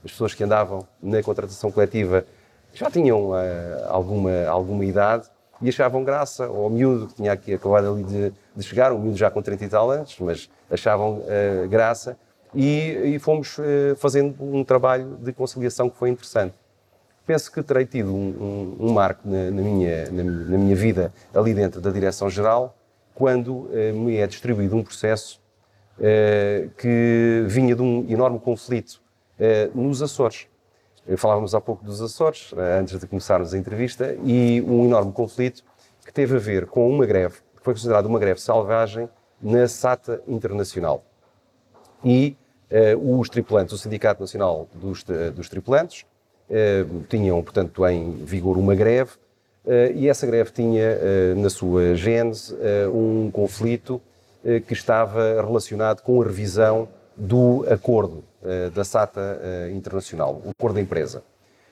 as 0.05 0.11
pessoas 0.11 0.35
que 0.35 0.45
andavam 0.45 0.87
na 1.03 1.23
contratação 1.23 1.73
coletiva 1.73 2.26
já 2.75 2.91
tinham 2.91 3.31
uh, 3.31 3.35
alguma, 3.88 4.47
alguma 4.47 4.85
idade 4.85 5.31
e 5.62 5.69
achavam 5.71 6.05
graça 6.05 6.45
ao 6.45 6.69
miúdo 6.69 7.07
que 7.07 7.14
tinha 7.14 7.33
aqui 7.33 7.55
acabado 7.55 7.93
ali 7.93 8.03
de, 8.03 8.33
de 8.55 8.62
chegar, 8.62 8.93
um 8.93 8.99
miúdo 8.99 9.17
já 9.17 9.31
com 9.31 9.41
30 9.41 9.64
e 9.64 9.69
tal 9.69 9.91
anos, 9.91 10.17
mas 10.19 10.50
achavam 10.71 11.21
uh, 11.21 11.69
graça 11.69 12.19
e, 12.54 13.14
e 13.14 13.18
fomos 13.18 13.58
uh, 13.58 13.96
fazendo 13.96 14.34
um 14.42 14.64
trabalho 14.64 15.16
de 15.20 15.32
conciliação 15.32 15.90
que 15.90 15.96
foi 15.96 16.11
interessante. 16.11 16.54
Penso 17.26 17.50
que 17.50 17.62
terei 17.62 17.87
tido 17.87 18.14
um, 18.14 18.76
um, 18.80 18.87
um 18.88 18.92
marco 18.92 19.26
na, 19.28 19.50
na, 19.50 19.62
minha, 19.62 20.11
na, 20.11 20.23
na, 20.23 20.58
minha 20.58 20.76
vida 20.76 21.12
ali 21.34 21.54
dentro 21.54 21.80
da 21.80 21.90
Direção-Geral 21.90 22.76
quando 23.14 23.70
me 23.94 24.16
é 24.16 24.26
distribuído 24.26 24.76
um 24.76 24.82
processo 24.82 25.40
que 26.76 27.44
vinha 27.46 27.76
de 27.76 27.80
um 27.80 28.04
enorme 28.11 28.40
conflito 28.40 29.00
nos 29.73 30.02
Açores 30.02 30.49
Falávamos 31.16 31.54
há 31.54 31.61
pouco 31.61 31.84
dos 31.84 32.00
Açores, 32.00 32.50
eh, 32.56 32.78
antes 32.80 32.99
de 32.99 33.06
começarmos 33.06 33.52
a 33.52 33.58
entrevista, 33.58 34.16
e 34.25 34.62
um 34.62 34.87
enorme 34.87 35.12
conflito 35.12 35.62
que 36.04 36.12
teve 36.12 36.37
a 36.37 36.38
ver 36.38 36.66
com 36.66 36.88
uma 36.88 37.04
greve, 37.04 37.37
que 37.56 37.62
foi 37.62 37.75
considerada 37.75 38.08
uma 38.08 38.18
greve 38.18 38.40
selvagem 38.40 39.08
na 39.40 39.68
SATA 39.68 40.23
Internacional. 40.26 41.04
E 42.02 42.37
os 43.00 43.28
tripulantes, 43.28 43.73
o 43.73 43.78
Sindicato 43.78 44.21
Nacional 44.21 44.69
dos, 44.75 45.02
uh, 45.02 45.31
dos 45.33 45.49
Tripulantes, 45.49 46.04
uh, 46.50 47.04
tinham, 47.09 47.43
portanto, 47.43 47.87
em 47.87 48.12
vigor 48.25 48.59
uma 48.59 48.75
greve, 48.75 49.12
e 49.95 50.11
essa 50.11 50.26
greve 50.26 50.50
tinha 50.50 51.35
na 51.37 51.49
sua 51.49 51.95
gênese 51.95 52.54
um 52.93 53.31
conflito 53.31 53.99
que 54.66 54.75
estava 54.75 55.40
relacionado 55.40 56.02
com 56.02 56.21
a 56.21 56.25
revisão 56.26 56.87
do 57.16 57.64
acordo 57.71 58.23
da 58.75 58.85
SATA 58.85 59.40
Internacional, 59.73 60.43
o 60.45 60.50
acordo 60.50 60.75
da 60.75 60.83
empresa. 60.83 61.23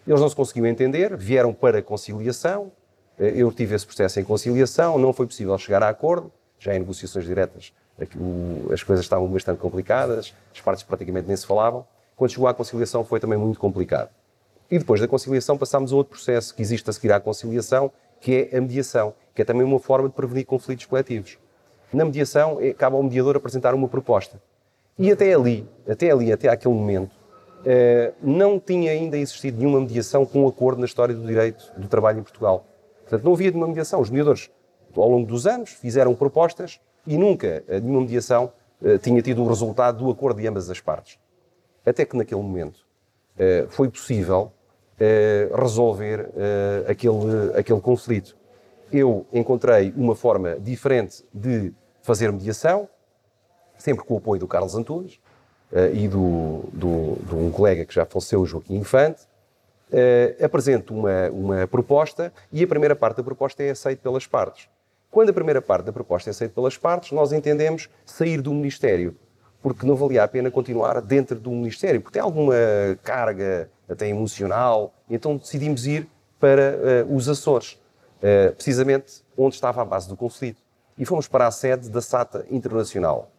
Eles 0.06 0.22
não 0.22 0.28
se 0.30 0.34
conseguiam 0.34 0.66
entender, 0.66 1.14
vieram 1.18 1.52
para 1.52 1.82
conciliação, 1.82 2.72
eu 3.18 3.52
tive 3.52 3.74
esse 3.74 3.84
processo 3.84 4.18
em 4.18 4.24
conciliação, 4.24 4.96
não 4.96 5.12
foi 5.12 5.26
possível 5.26 5.58
chegar 5.58 5.82
a 5.82 5.90
acordo, 5.90 6.32
já 6.58 6.74
em 6.74 6.78
negociações 6.78 7.26
diretas 7.26 7.74
as 8.72 8.82
coisas 8.82 9.04
estavam 9.04 9.28
bastante 9.28 9.58
complicadas, 9.58 10.34
as 10.52 10.60
partes 10.60 10.82
praticamente 10.82 11.28
nem 11.28 11.36
se 11.36 11.46
falavam. 11.46 11.86
Quando 12.16 12.30
chegou 12.30 12.46
à 12.46 12.54
conciliação 12.54 13.04
foi 13.04 13.20
também 13.20 13.38
muito 13.38 13.58
complicado. 13.58 14.10
E 14.70 14.78
depois 14.78 15.00
da 15.00 15.08
conciliação 15.08 15.58
passámos 15.58 15.92
a 15.92 15.96
outro 15.96 16.12
processo 16.12 16.54
que 16.54 16.62
existe 16.62 16.88
a 16.88 16.92
seguir 16.92 17.12
à 17.12 17.20
conciliação, 17.20 17.90
que 18.20 18.48
é 18.50 18.56
a 18.56 18.60
mediação, 18.60 19.14
que 19.34 19.42
é 19.42 19.44
também 19.44 19.64
uma 19.64 19.78
forma 19.78 20.08
de 20.08 20.14
prevenir 20.14 20.46
conflitos 20.46 20.86
coletivos. 20.86 21.38
Na 21.92 22.04
mediação, 22.04 22.58
é, 22.60 22.72
cabe 22.72 22.96
ao 22.96 23.02
mediador 23.02 23.36
apresentar 23.36 23.74
uma 23.74 23.86
proposta. 23.86 24.40
E 24.98 25.10
até 25.10 25.34
ali, 25.34 25.68
até 25.86 26.10
ali, 26.10 26.32
até 26.32 26.48
aquele 26.48 26.74
momento, 26.74 27.14
eh, 27.64 28.12
não 28.20 28.58
tinha 28.58 28.92
ainda 28.92 29.16
existido 29.16 29.58
nenhuma 29.58 29.80
mediação 29.80 30.26
com 30.26 30.44
um 30.44 30.48
acordo 30.48 30.80
na 30.80 30.86
história 30.86 31.14
do 31.14 31.24
direito 31.24 31.72
do 31.76 31.86
trabalho 31.86 32.20
em 32.20 32.22
Portugal. 32.22 32.66
Portanto, 33.02 33.24
não 33.24 33.34
havia 33.34 33.50
nenhuma 33.50 33.68
mediação. 33.68 34.00
Os 34.00 34.10
mediadores, 34.10 34.50
ao 34.96 35.08
longo 35.08 35.26
dos 35.26 35.46
anos, 35.46 35.70
fizeram 35.70 36.14
propostas 36.14 36.80
e 37.06 37.16
nunca 37.16 37.64
eh, 37.68 37.80
nenhuma 37.80 38.02
mediação 38.02 38.52
eh, 38.82 38.98
tinha 38.98 39.20
tido 39.22 39.42
o 39.42 39.48
resultado 39.48 40.04
do 40.04 40.10
acordo 40.10 40.40
de 40.40 40.46
ambas 40.46 40.70
as 40.70 40.80
partes. 40.80 41.18
Até 41.84 42.04
que 42.04 42.16
naquele 42.16 42.40
momento 42.40 42.86
foi 43.70 43.88
possível 43.88 44.52
resolver 45.58 46.30
aquele, 46.86 47.58
aquele 47.58 47.80
conflito. 47.80 48.36
Eu 48.92 49.26
encontrei 49.32 49.92
uma 49.96 50.14
forma 50.14 50.60
diferente 50.60 51.24
de 51.34 51.72
fazer 52.02 52.30
mediação, 52.30 52.88
sempre 53.76 54.04
com 54.04 54.14
o 54.14 54.18
apoio 54.18 54.38
do 54.38 54.46
Carlos 54.46 54.76
Antunes 54.76 55.18
e 55.92 56.06
do, 56.06 56.66
do, 56.72 57.16
de 57.26 57.34
um 57.34 57.50
colega 57.50 57.84
que 57.84 57.94
já 57.94 58.04
faleceu, 58.04 58.46
Joaquim 58.46 58.76
Infante, 58.76 59.22
apresento 60.40 60.94
uma, 60.94 61.30
uma 61.30 61.66
proposta 61.66 62.32
e 62.52 62.62
a 62.62 62.66
primeira 62.68 62.94
parte 62.94 63.16
da 63.16 63.24
proposta 63.24 63.60
é 63.64 63.70
aceita 63.70 64.02
pelas 64.02 64.26
partes. 64.26 64.68
Quando 65.12 65.28
a 65.28 65.32
primeira 65.34 65.60
parte 65.60 65.84
da 65.84 65.92
proposta 65.92 66.30
é 66.30 66.32
aceita 66.32 66.54
pelas 66.54 66.78
partes, 66.78 67.12
nós 67.12 67.32
entendemos 67.34 67.90
sair 68.02 68.40
do 68.40 68.50
Ministério, 68.50 69.14
porque 69.60 69.84
não 69.84 69.94
valia 69.94 70.24
a 70.24 70.26
pena 70.26 70.50
continuar 70.50 71.02
dentro 71.02 71.38
do 71.38 71.50
Ministério, 71.50 72.00
porque 72.00 72.14
tem 72.14 72.22
alguma 72.22 72.54
carga 73.02 73.70
até 73.86 74.08
emocional, 74.08 74.94
então 75.10 75.36
decidimos 75.36 75.86
ir 75.86 76.08
para 76.40 77.04
uh, 77.06 77.14
os 77.14 77.28
Açores, 77.28 77.74
uh, 77.74 78.54
precisamente 78.54 79.22
onde 79.36 79.54
estava 79.54 79.82
a 79.82 79.84
base 79.84 80.08
do 80.08 80.16
conflito. 80.16 80.62
E 80.96 81.04
fomos 81.04 81.28
para 81.28 81.46
a 81.46 81.50
sede 81.50 81.90
da 81.90 82.00
SATA 82.00 82.46
Internacional. 82.50 83.30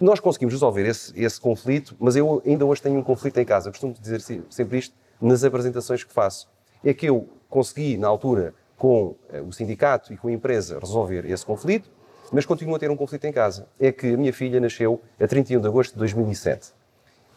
Nós 0.00 0.20
conseguimos 0.20 0.54
resolver 0.54 0.86
esse, 0.86 1.12
esse 1.20 1.40
conflito, 1.40 1.96
mas 1.98 2.14
eu 2.14 2.40
ainda 2.46 2.64
hoje 2.64 2.82
tenho 2.82 2.96
um 2.96 3.02
conflito 3.02 3.40
em 3.40 3.44
casa. 3.44 3.68
Costumo 3.70 3.92
dizer 4.00 4.20
sempre 4.48 4.78
isto 4.78 4.94
nas 5.20 5.42
apresentações 5.42 6.04
que 6.04 6.12
faço. 6.12 6.48
É 6.84 6.94
que 6.94 7.06
eu 7.06 7.28
consegui, 7.48 7.98
na 7.98 8.06
altura, 8.06 8.54
com 8.80 9.14
eh, 9.30 9.42
o 9.42 9.52
sindicato 9.52 10.10
e 10.10 10.16
com 10.16 10.28
a 10.28 10.32
empresa, 10.32 10.78
resolver 10.80 11.30
esse 11.30 11.44
conflito, 11.44 11.90
mas 12.32 12.46
continuo 12.46 12.74
a 12.74 12.78
ter 12.78 12.90
um 12.90 12.96
conflito 12.96 13.26
em 13.26 13.32
casa. 13.32 13.66
É 13.78 13.92
que 13.92 14.14
a 14.14 14.16
minha 14.16 14.32
filha 14.32 14.58
nasceu 14.58 15.02
a 15.20 15.26
31 15.26 15.60
de 15.60 15.66
agosto 15.66 15.92
de 15.92 15.98
2007. 15.98 16.72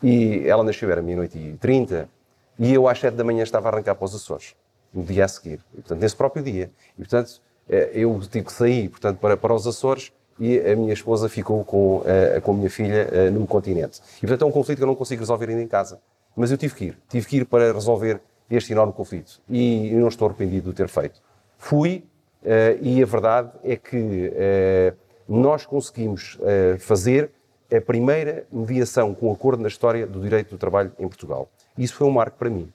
E 0.02 0.48
ela 0.48 0.64
nasceu, 0.64 0.90
era 0.90 1.02
meia-noite 1.02 1.38
e 1.38 1.58
30, 1.58 2.08
e 2.58 2.74
eu 2.74 2.88
às 2.88 2.98
7 2.98 3.16
da 3.16 3.26
manhã 3.26 3.44
estava 3.44 3.68
a 3.68 3.74
arrancar 3.74 3.94
para 3.96 4.06
os 4.06 4.16
Açores, 4.16 4.56
no 4.94 5.04
dia 5.04 5.26
a 5.26 5.28
seguir. 5.28 5.60
E, 5.74 5.82
portanto, 5.82 6.00
nesse 6.00 6.16
próprio 6.16 6.42
dia. 6.42 6.72
E, 6.98 7.02
portanto, 7.02 7.42
eh, 7.68 7.92
eu 7.94 8.18
tive 8.22 8.46
que 8.46 8.54
sair 8.54 8.88
portanto, 8.88 9.20
para, 9.20 9.36
para 9.36 9.54
os 9.54 9.68
Açores 9.68 10.14
e 10.40 10.58
a 10.60 10.78
minha 10.78 10.94
esposa 10.94 11.28
ficou 11.28 11.66
com, 11.66 11.98
uh, 11.98 12.42
com 12.42 12.52
a 12.52 12.54
minha 12.56 12.70
filha 12.70 13.30
no 13.32 13.46
continente. 13.46 14.00
E, 14.18 14.22
portanto, 14.22 14.44
é 14.44 14.46
um 14.46 14.52
conflito 14.52 14.78
que 14.78 14.84
eu 14.84 14.88
não 14.88 14.96
consigo 14.96 15.20
resolver 15.20 15.50
ainda 15.50 15.62
em 15.62 15.68
casa. 15.68 16.00
Mas 16.38 16.52
eu 16.52 16.58
tive 16.58 16.74
que 16.74 16.86
ir. 16.86 16.98
Tive 17.10 17.28
que 17.28 17.38
ir 17.38 17.46
para 17.46 17.72
resolver 17.74 18.22
este 18.50 18.72
enorme 18.72 18.94
conflito. 18.94 19.42
E 19.50 19.92
não 19.94 20.08
estou 20.08 20.28
arrependido 20.28 20.64
de 20.64 20.70
o 20.70 20.74
ter 20.74 20.88
feito. 20.88 21.22
Fui, 21.64 22.04
uh, 22.44 22.78
e 22.82 23.02
a 23.02 23.06
verdade 23.06 23.52
é 23.64 23.78
que 23.78 24.34
nós 25.30 25.66
conseguimos 25.66 26.38
fazer 26.80 27.32
a 27.74 27.80
primeira 27.80 28.46
mediação 28.52 29.16
com 29.16 29.32
acordo 29.32 29.64
na 29.64 29.70
história 29.70 30.06
do 30.06 30.20
direito 30.20 30.50
do 30.50 30.58
trabalho 30.58 30.92
em 31.00 31.08
Portugal. 31.08 31.50
Isso 31.78 31.96
foi 31.96 32.06
um 32.06 32.12
marco 32.12 32.38
para 32.38 32.50
mim. 32.50 32.72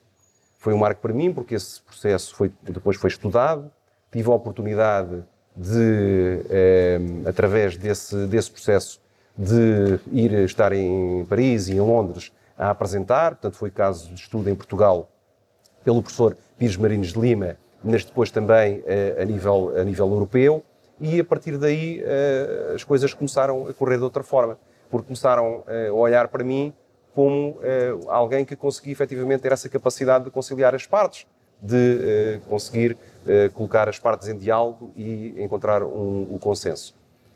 Foi 0.57 0.73
um 0.73 0.79
marco 0.79 0.99
para 1.01 1.13
mim 1.13 1.31
porque 1.31 1.53
esse 1.53 1.79
processo 1.83 2.35
foi, 2.35 2.51
depois 2.63 2.97
foi 2.97 3.11
estudado, 3.11 3.71
tive 4.11 4.27
a 4.31 4.33
oportunidade 4.33 5.23
de, 5.55 6.41
eh, 6.49 6.99
através 7.27 7.77
desse, 7.77 8.25
desse 8.25 8.49
processo, 8.49 8.99
de 9.37 9.99
ir 10.11 10.33
estar 10.39 10.73
em 10.73 11.25
Paris 11.25 11.67
e 11.67 11.73
em 11.73 11.79
Londres 11.79 12.31
a 12.57 12.71
apresentar. 12.71 13.35
Portanto, 13.35 13.55
foi 13.55 13.69
caso 13.69 14.09
de 14.09 14.21
estudo 14.21 14.49
em 14.49 14.55
Portugal 14.55 15.09
pelo 15.83 16.01
professor 16.01 16.35
Pires 16.57 16.75
Marines 16.75 17.13
de 17.13 17.19
Lima, 17.19 17.55
mas 17.83 18.03
depois 18.03 18.29
também 18.31 18.83
eh, 18.85 19.17
a, 19.19 19.25
nível, 19.25 19.73
a 19.77 19.83
nível 19.83 20.09
europeu. 20.11 20.63
E 20.99 21.19
a 21.19 21.23
partir 21.23 21.57
daí 21.57 22.01
eh, 22.03 22.73
as 22.75 22.83
coisas 22.83 23.13
começaram 23.13 23.67
a 23.67 23.73
correr 23.73 23.97
de 23.97 24.03
outra 24.03 24.23
forma. 24.23 24.57
porque 24.89 25.05
começaram 25.05 25.63
a 25.67 25.93
olhar 25.93 26.27
para 26.29 26.43
mim 26.43 26.73
como 27.13 27.59
alguém 28.07 28.43
que 28.43 28.55
conseguia 28.55 28.91
efetivamente 28.91 29.41
ter 29.41 29.51
essa 29.51 29.69
capacidade 29.69 30.25
de 30.25 30.31
conciliar 30.31 30.73
as 30.73 30.87
partes, 30.87 31.27
de 31.61 32.39
conseguir 32.49 32.97
colocar 33.53 33.87
as 33.87 33.99
partes 33.99 34.27
em 34.27 34.35
diálogo 34.35 34.91
e 34.95 35.35
encontrar 35.37 35.83
um, 35.83 36.33
um 36.33 36.39
consenso. 36.39 36.95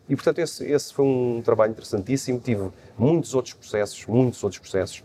E, 0.10 0.16
portanto, 0.16 0.40
esse, 0.40 0.66
esse, 0.66 0.92
foi 0.92 1.06
um 1.06 1.44
trabalho 1.44 1.72
interessantíssimo. 1.72 2.40
Tive 2.40 2.72
muitos 2.98 3.36
outros 3.36 3.54
processos, 3.54 4.04
muitos 4.08 4.44
outros 4.44 4.60
processos, 4.60 5.04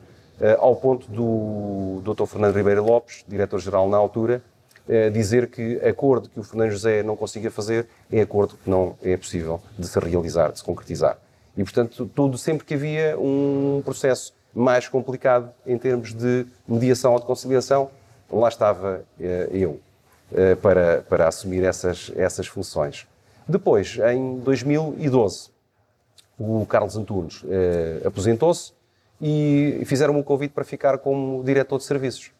ao 0.58 0.74
ponto 0.76 1.06
do 1.10 2.00
Dr. 2.02 2.24
Fernando 2.24 2.56
Ribeiro 2.56 2.82
Lopes, 2.82 3.24
diretor-geral 3.28 3.90
na 3.90 3.98
altura, 3.98 4.42
dizer 5.12 5.48
que 5.48 5.76
acordo 5.86 6.28
que 6.28 6.40
o 6.40 6.42
Fernando 6.42 6.70
José 6.70 7.02
não 7.02 7.14
consiga 7.14 7.50
fazer 7.50 7.86
é 8.10 8.20
acordo 8.20 8.56
que 8.62 8.70
não 8.70 8.96
é 9.02 9.16
possível 9.16 9.60
de 9.78 9.86
se 9.86 9.98
realizar, 9.98 10.50
de 10.50 10.58
se 10.58 10.64
concretizar. 10.64 11.18
E, 11.56 11.64
portanto, 11.64 12.08
tudo 12.14 12.38
sempre 12.38 12.64
que 12.64 12.74
havia 12.74 13.18
um 13.18 13.82
processo 13.84 14.32
mais 14.54 14.88
complicado 14.88 15.50
em 15.66 15.76
termos 15.76 16.14
de 16.14 16.46
mediação 16.66 17.12
ou 17.12 17.20
de 17.20 17.26
conciliação, 17.26 17.90
lá 18.30 18.48
estava 18.48 19.04
eh, 19.20 19.48
eu 19.52 19.80
eh, 20.32 20.54
para, 20.54 21.02
para 21.08 21.28
assumir 21.28 21.64
essas, 21.64 22.12
essas 22.16 22.46
funções. 22.46 23.06
Depois, 23.46 23.98
em 24.12 24.38
2012, 24.38 25.50
o 26.38 26.64
Carlos 26.66 26.96
Antunes 26.96 27.42
eh, 27.48 28.02
aposentou-se 28.04 28.72
e 29.20 29.82
fizeram-me 29.84 30.20
um 30.20 30.22
convite 30.22 30.52
para 30.52 30.64
ficar 30.64 30.98
como 30.98 31.42
diretor 31.42 31.78
de 31.78 31.84
serviços 31.84 32.30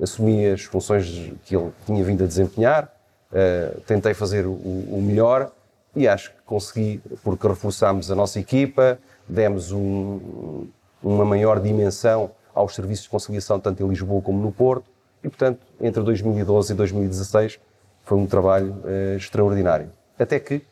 assumi 0.00 0.46
as 0.46 0.62
funções 0.62 1.32
que 1.44 1.56
ele 1.56 1.72
tinha 1.86 2.02
vindo 2.04 2.24
a 2.24 2.26
desempenhar, 2.26 2.92
uh, 3.32 3.80
tentei 3.82 4.14
fazer 4.14 4.46
o, 4.46 4.52
o, 4.52 5.02
melhor 5.02 5.50
e 5.94 6.06
acho 6.06 6.30
que 6.30 6.36
consegui, 6.46 7.00
porque 7.22 7.46
reforçámos 7.46 8.10
a 8.10 8.14
nossa 8.14 8.38
equipa, 8.38 8.98
demos 9.28 9.72
um, 9.72 10.66
uma 11.02 11.24
maior 11.24 11.60
dimensão 11.60 12.30
aos 12.54 12.74
serviços 12.74 13.04
de 13.04 13.10
conciliação, 13.10 13.58
tanto 13.58 13.82
em 13.82 13.88
Lisboa 13.88 14.22
como 14.22 14.40
no 14.40 14.52
Porto, 14.52 14.86
e 15.22 15.28
portanto, 15.28 15.60
entre 15.80 16.02
2012 16.02 16.72
e 16.72 16.76
2016 16.76 17.58
foi 18.04 18.18
um 18.18 18.26
trabalho 18.26 18.76
uh, 18.84 19.16
extraordinário. 19.16 19.90
Até 20.18 20.38
que, 20.40 20.62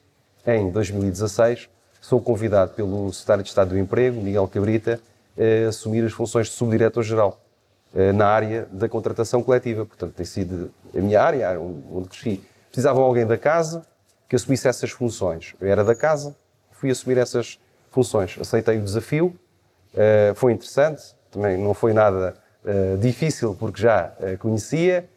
em 0.47 0.71
2016, 0.71 1.68
sou 2.00 2.21
convidado 2.21 2.73
pelo 2.73 3.12
Secretário 3.12 3.42
de 3.42 3.49
Estado 3.49 3.68
do 3.71 3.78
Emprego, 3.78 4.21
Miguel 4.21 4.47
Cabrita, 4.49 5.00
a 5.37 5.68
assumir 5.68 6.04
as 6.04 6.12
funções 6.12 6.47
de 6.47 6.52
Subdiretor-Geral. 6.54 7.38
Eh, 7.95 8.12
na 8.12 8.26
área 8.26 8.69
da 8.71 8.88
contratação 8.88 9.43
coletiva. 9.43 9.87
Portanto, 9.87 10.12
tem 10.12 10.26
sido 10.26 10.71
a 10.95 11.00
minha 11.00 11.23
área, 11.23 11.59
onde 11.59 12.09
cresci. 12.09 12.43
Precisavam 12.69 13.02
alguém 13.02 13.26
da 13.26 13.38
casa 13.38 13.87
que 14.28 14.37
assumisse 14.37 14.69
essas 14.69 14.90
funções. 14.90 15.55
Eu 15.61 15.69
era 15.69 15.83
da 15.83 15.95
casa, 15.95 16.37
fui 16.73 16.90
assumir 16.90 17.16
essas 17.16 17.59
funções. 17.90 18.37
Aceitei 18.38 18.76
o 18.78 18.83
desafio, 18.83 19.35
eh, 19.95 20.33
foi 20.35 20.52
interessante, 20.52 21.14
também 21.31 21.57
não 21.57 21.73
foi 21.73 21.95
nada 21.95 22.35
eh, 22.64 22.97
difícil 23.00 23.57
porque 23.59 23.81
já 23.81 24.12
conhecia. 24.40 25.09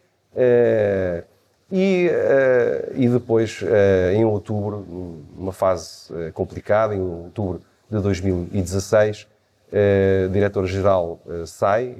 E, 1.72 2.10
e 2.94 3.08
depois, 3.08 3.60
em 4.14 4.24
outubro, 4.24 4.86
numa 5.36 5.52
fase 5.52 6.08
complicada, 6.32 6.94
em 6.94 7.00
outubro 7.00 7.60
de 7.90 8.00
2016, 8.00 9.26
o 10.26 10.28
diretor-geral 10.32 11.20
sai, 11.46 11.96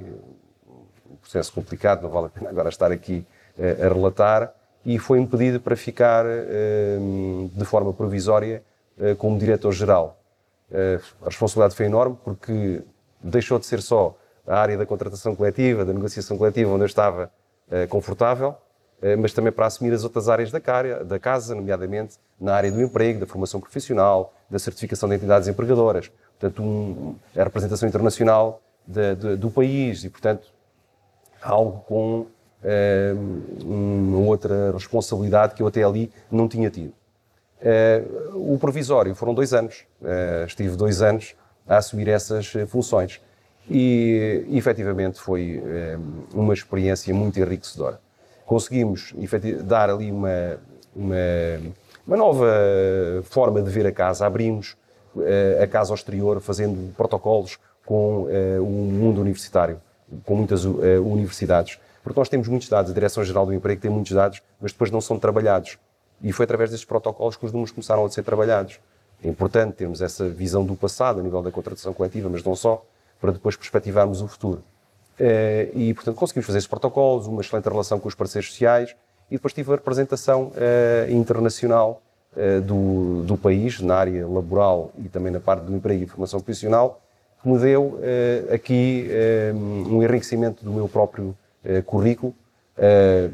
processo 1.21 1.53
complicado, 1.53 2.01
não 2.01 2.09
vale 2.09 2.27
a 2.27 2.29
pena 2.29 2.49
agora 2.49 2.69
estar 2.69 2.91
aqui 2.91 3.25
uh, 3.57 3.85
a 3.85 3.93
relatar, 3.93 4.53
e 4.83 4.97
foi 4.97 5.19
impedido 5.19 5.59
para 5.59 5.75
ficar 5.75 6.25
uh, 6.25 7.49
de 7.53 7.65
forma 7.65 7.93
provisória 7.93 8.63
uh, 8.97 9.15
como 9.15 9.37
diretor-geral. 9.37 10.17
a 11.21 11.25
responsabilidade 11.25 11.75
foi 11.75 11.85
enorme 11.85 12.17
porque 12.23 12.81
deixou 13.21 13.59
de 13.59 13.65
ser 13.65 13.81
só 13.81 14.17
a 14.47 14.57
área 14.59 14.77
da 14.77 14.85
contratação 14.85 15.35
coletiva, 15.35 15.85
da 15.85 15.93
negociação 15.93 16.37
coletiva, 16.37 16.71
onde 16.71 16.83
eu 16.83 16.87
estava 16.87 17.29
confortável, 17.89 18.55
mas 19.19 19.33
também 19.33 19.51
para 19.51 19.65
assumir 19.65 19.93
as 19.93 20.03
outras 20.03 20.27
áreas 20.27 20.51
da, 20.51 20.59
cara, 20.59 21.05
da 21.05 21.19
casa, 21.19 21.55
nomeadamente 21.55 22.17
na 22.39 22.55
área 22.55 22.71
do 22.71 22.81
emprego, 22.81 23.19
da 23.19 23.27
formação 23.27 23.61
profissional, 23.61 24.33
da 24.49 24.57
certificação 24.57 25.07
de 25.07 25.15
entidades 25.15 25.47
empregadoras. 25.47 26.11
Portanto, 26.39 26.63
um, 26.63 27.15
a 27.37 27.43
representação 27.43 27.87
internacional 27.87 28.61
de, 28.85 29.15
de, 29.15 29.35
do 29.35 29.51
país 29.51 30.03
e, 30.03 30.09
portanto, 30.09 30.50
algo 31.41 31.83
com 31.87 32.27
uh, 32.63 33.63
uma 33.63 34.19
outra 34.19 34.71
responsabilidade 34.71 35.55
que 35.55 35.63
eu 35.63 35.67
até 35.67 35.83
ali 35.83 36.11
não 36.31 36.47
tinha 36.47 36.69
tido. 36.69 36.93
Uh, 37.61 38.53
o 38.53 38.57
provisório 38.59 39.13
foram 39.15 39.33
dois 39.33 39.53
anos. 39.53 39.85
Uh, 40.01 40.45
estive 40.45 40.75
dois 40.75 41.01
anos 41.01 41.35
a 41.67 41.77
assumir 41.77 42.07
essas 42.07 42.53
funções. 42.67 43.21
E, 43.69 44.45
efetivamente, 44.51 45.19
foi 45.19 45.61
uma 46.33 46.53
experiência 46.53 47.13
muito 47.13 47.39
enriquecedora. 47.39 48.01
Conseguimos 48.45 49.13
dar 49.63 49.89
ali 49.89 50.11
uma, 50.11 50.59
uma, 50.93 51.15
uma 52.05 52.17
nova 52.17 52.51
forma 53.23 53.61
de 53.61 53.69
ver 53.69 53.85
a 53.85 53.91
casa. 53.91 54.25
Abrimos 54.25 54.75
a 55.61 55.67
casa 55.67 55.91
ao 55.91 55.95
exterior, 55.95 56.41
fazendo 56.41 56.93
protocolos 56.95 57.59
com 57.85 58.23
o 58.59 58.65
mundo 58.65 59.21
universitário 59.21 59.79
com 60.25 60.35
muitas 60.35 60.65
uh, 60.65 60.77
universidades. 61.03 61.79
Porque 62.03 62.19
nós 62.19 62.29
temos 62.29 62.47
muitos 62.47 62.67
dados, 62.67 62.91
a 62.91 62.93
Direção-Geral 62.93 63.45
do 63.45 63.53
Emprego 63.53 63.81
tem 63.81 63.91
muitos 63.91 64.11
dados, 64.11 64.41
mas 64.59 64.71
depois 64.71 64.89
não 64.89 65.01
são 65.01 65.19
trabalhados. 65.19 65.77
E 66.21 66.31
foi 66.31 66.45
através 66.45 66.71
desses 66.71 66.85
protocolos 66.85 67.35
que 67.35 67.45
os 67.45 67.51
números 67.51 67.71
começaram 67.71 68.03
a 68.05 68.09
ser 68.09 68.23
trabalhados. 68.23 68.79
É 69.23 69.27
importante 69.27 69.75
termos 69.75 70.01
essa 70.01 70.27
visão 70.27 70.65
do 70.65 70.75
passado, 70.75 71.19
a 71.19 71.23
nível 71.23 71.41
da 71.41 71.51
contratação 71.51 71.93
coletiva, 71.93 72.27
mas 72.29 72.43
não 72.43 72.55
só, 72.55 72.83
para 73.19 73.31
depois 73.31 73.55
perspectivarmos 73.55 74.21
o 74.21 74.27
futuro. 74.27 74.63
Uh, 75.19 75.77
e, 75.77 75.93
portanto, 75.93 76.15
conseguimos 76.15 76.47
fazer 76.47 76.57
esses 76.57 76.67
protocolos, 76.67 77.27
uma 77.27 77.41
excelente 77.41 77.69
relação 77.69 77.99
com 77.99 78.07
os 78.07 78.15
parceiros 78.15 78.49
sociais, 78.49 78.95
e 79.29 79.35
depois 79.35 79.53
tive 79.53 79.71
a 79.71 79.75
representação 79.75 80.47
uh, 80.47 81.11
internacional 81.11 82.01
do, 82.65 83.23
do 83.23 83.35
país, 83.35 83.81
na 83.81 83.93
área 83.93 84.25
laboral 84.25 84.93
e 84.97 85.09
também 85.09 85.33
na 85.33 85.41
parte 85.41 85.63
do 85.65 85.75
emprego 85.75 86.01
e 86.01 86.07
formação 86.07 86.39
profissional, 86.39 87.01
que 87.41 87.49
me 87.49 87.57
deu 87.57 87.83
uh, 87.83 88.53
aqui 88.53 89.09
uh, 89.09 89.57
um 89.57 90.03
enriquecimento 90.03 90.63
do 90.63 90.71
meu 90.71 90.87
próprio 90.87 91.35
uh, 91.65 91.83
currículo. 91.83 92.33
Uh, 92.77 93.31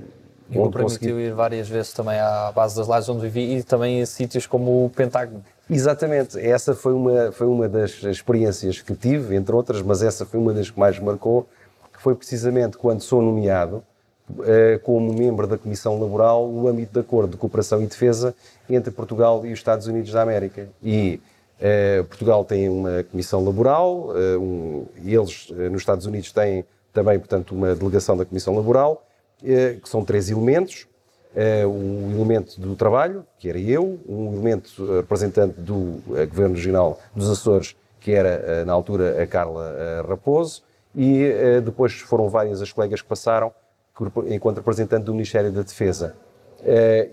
e 0.49 0.57
me 0.57 0.71
permitiu 0.71 0.83
consegui... 0.83 1.09
ir 1.09 1.33
várias 1.33 1.67
vezes 1.67 1.91
também 1.91 2.17
à 2.19 2.51
base 2.55 2.75
das 2.75 2.87
lajes 2.87 3.09
onde 3.09 3.27
vivi 3.27 3.57
e 3.57 3.63
também 3.63 3.99
em 3.99 4.05
sítios 4.05 4.47
como 4.47 4.85
o 4.85 4.89
Pentágono. 4.89 5.43
Exatamente, 5.69 6.39
essa 6.39 6.73
foi 6.73 6.93
uma, 6.93 7.31
foi 7.33 7.47
uma 7.47 7.67
das 7.67 8.01
experiências 8.03 8.81
que 8.81 8.95
tive, 8.95 9.35
entre 9.35 9.53
outras, 9.53 9.81
mas 9.81 10.01
essa 10.01 10.25
foi 10.25 10.39
uma 10.39 10.53
das 10.53 10.69
que 10.69 10.79
mais 10.79 10.97
marcou, 10.99 11.45
que 11.93 12.01
foi 12.01 12.15
precisamente 12.15 12.77
quando 12.77 13.01
sou 13.01 13.21
nomeado 13.21 13.83
como 14.83 15.13
membro 15.13 15.47
da 15.47 15.57
Comissão 15.57 15.99
Laboral 15.99 16.47
no 16.47 16.67
âmbito 16.67 16.93
de 16.93 16.99
acordo 16.99 17.31
de 17.31 17.37
cooperação 17.37 17.81
e 17.81 17.87
defesa 17.87 18.35
entre 18.69 18.91
Portugal 18.91 19.45
e 19.45 19.51
os 19.51 19.59
Estados 19.59 19.87
Unidos 19.87 20.11
da 20.11 20.21
América. 20.21 20.67
E 20.83 21.19
Uh, 21.57 22.03
Portugal 22.03 22.45
tem 22.45 22.69
uma 22.69 23.03
comissão 23.03 23.43
laboral, 23.43 24.09
uh, 24.09 24.39
um, 24.39 24.85
eles 25.03 25.49
uh, 25.49 25.71
nos 25.71 25.81
Estados 25.81 26.05
Unidos 26.05 26.31
têm 26.31 26.63
também, 26.93 27.17
portanto, 27.17 27.55
uma 27.55 27.73
delegação 27.73 28.15
da 28.15 28.25
comissão 28.25 28.55
laboral, 28.55 29.03
que 29.39 29.87
são 29.87 30.03
três 30.03 30.31
elementos. 30.31 30.87
um 31.69 32.11
elemento 32.15 32.59
do 32.59 32.75
trabalho, 32.75 33.23
que 33.37 33.47
era 33.47 33.59
eu, 33.59 33.99
um 34.09 34.33
elemento 34.33 34.71
representante 34.95 35.61
do 35.61 36.01
Governo 36.27 36.55
Regional 36.55 36.99
dos 37.15 37.29
Açores, 37.29 37.75
que 37.99 38.13
era, 38.13 38.65
na 38.65 38.73
altura, 38.73 39.21
a 39.21 39.27
Carla 39.27 40.03
Raposo, 40.07 40.63
e 40.95 41.61
depois 41.63 41.93
foram 41.93 42.29
várias 42.29 42.63
as 42.63 42.71
colegas 42.71 42.99
que 42.99 43.07
passaram, 43.07 43.53
enquanto 44.27 44.57
representante 44.57 45.03
do 45.03 45.13
Ministério 45.13 45.51
da 45.51 45.61
Defesa. 45.61 46.15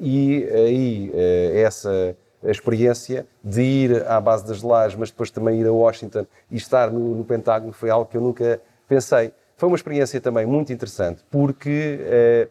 e 0.00 0.48
aí, 0.50 1.12
essa 1.56 2.16
a 2.44 2.50
experiência 2.50 3.26
de 3.42 3.62
ir 3.62 4.06
à 4.06 4.20
base 4.20 4.46
das 4.46 4.62
lajes, 4.62 4.96
mas 4.96 5.10
depois 5.10 5.30
também 5.30 5.60
ir 5.60 5.66
a 5.66 5.72
Washington 5.72 6.26
e 6.50 6.56
estar 6.56 6.90
no, 6.90 7.16
no, 7.16 7.24
Pentágono 7.24 7.72
foi 7.72 7.90
algo 7.90 8.08
que 8.08 8.16
eu 8.16 8.20
nunca 8.20 8.60
pensei. 8.86 9.32
Foi 9.56 9.68
uma 9.68 9.76
experiência 9.76 10.20
também 10.20 10.44
muito 10.44 10.72
interessante, 10.72 11.24
porque 11.30 12.00
eh, 12.02 12.48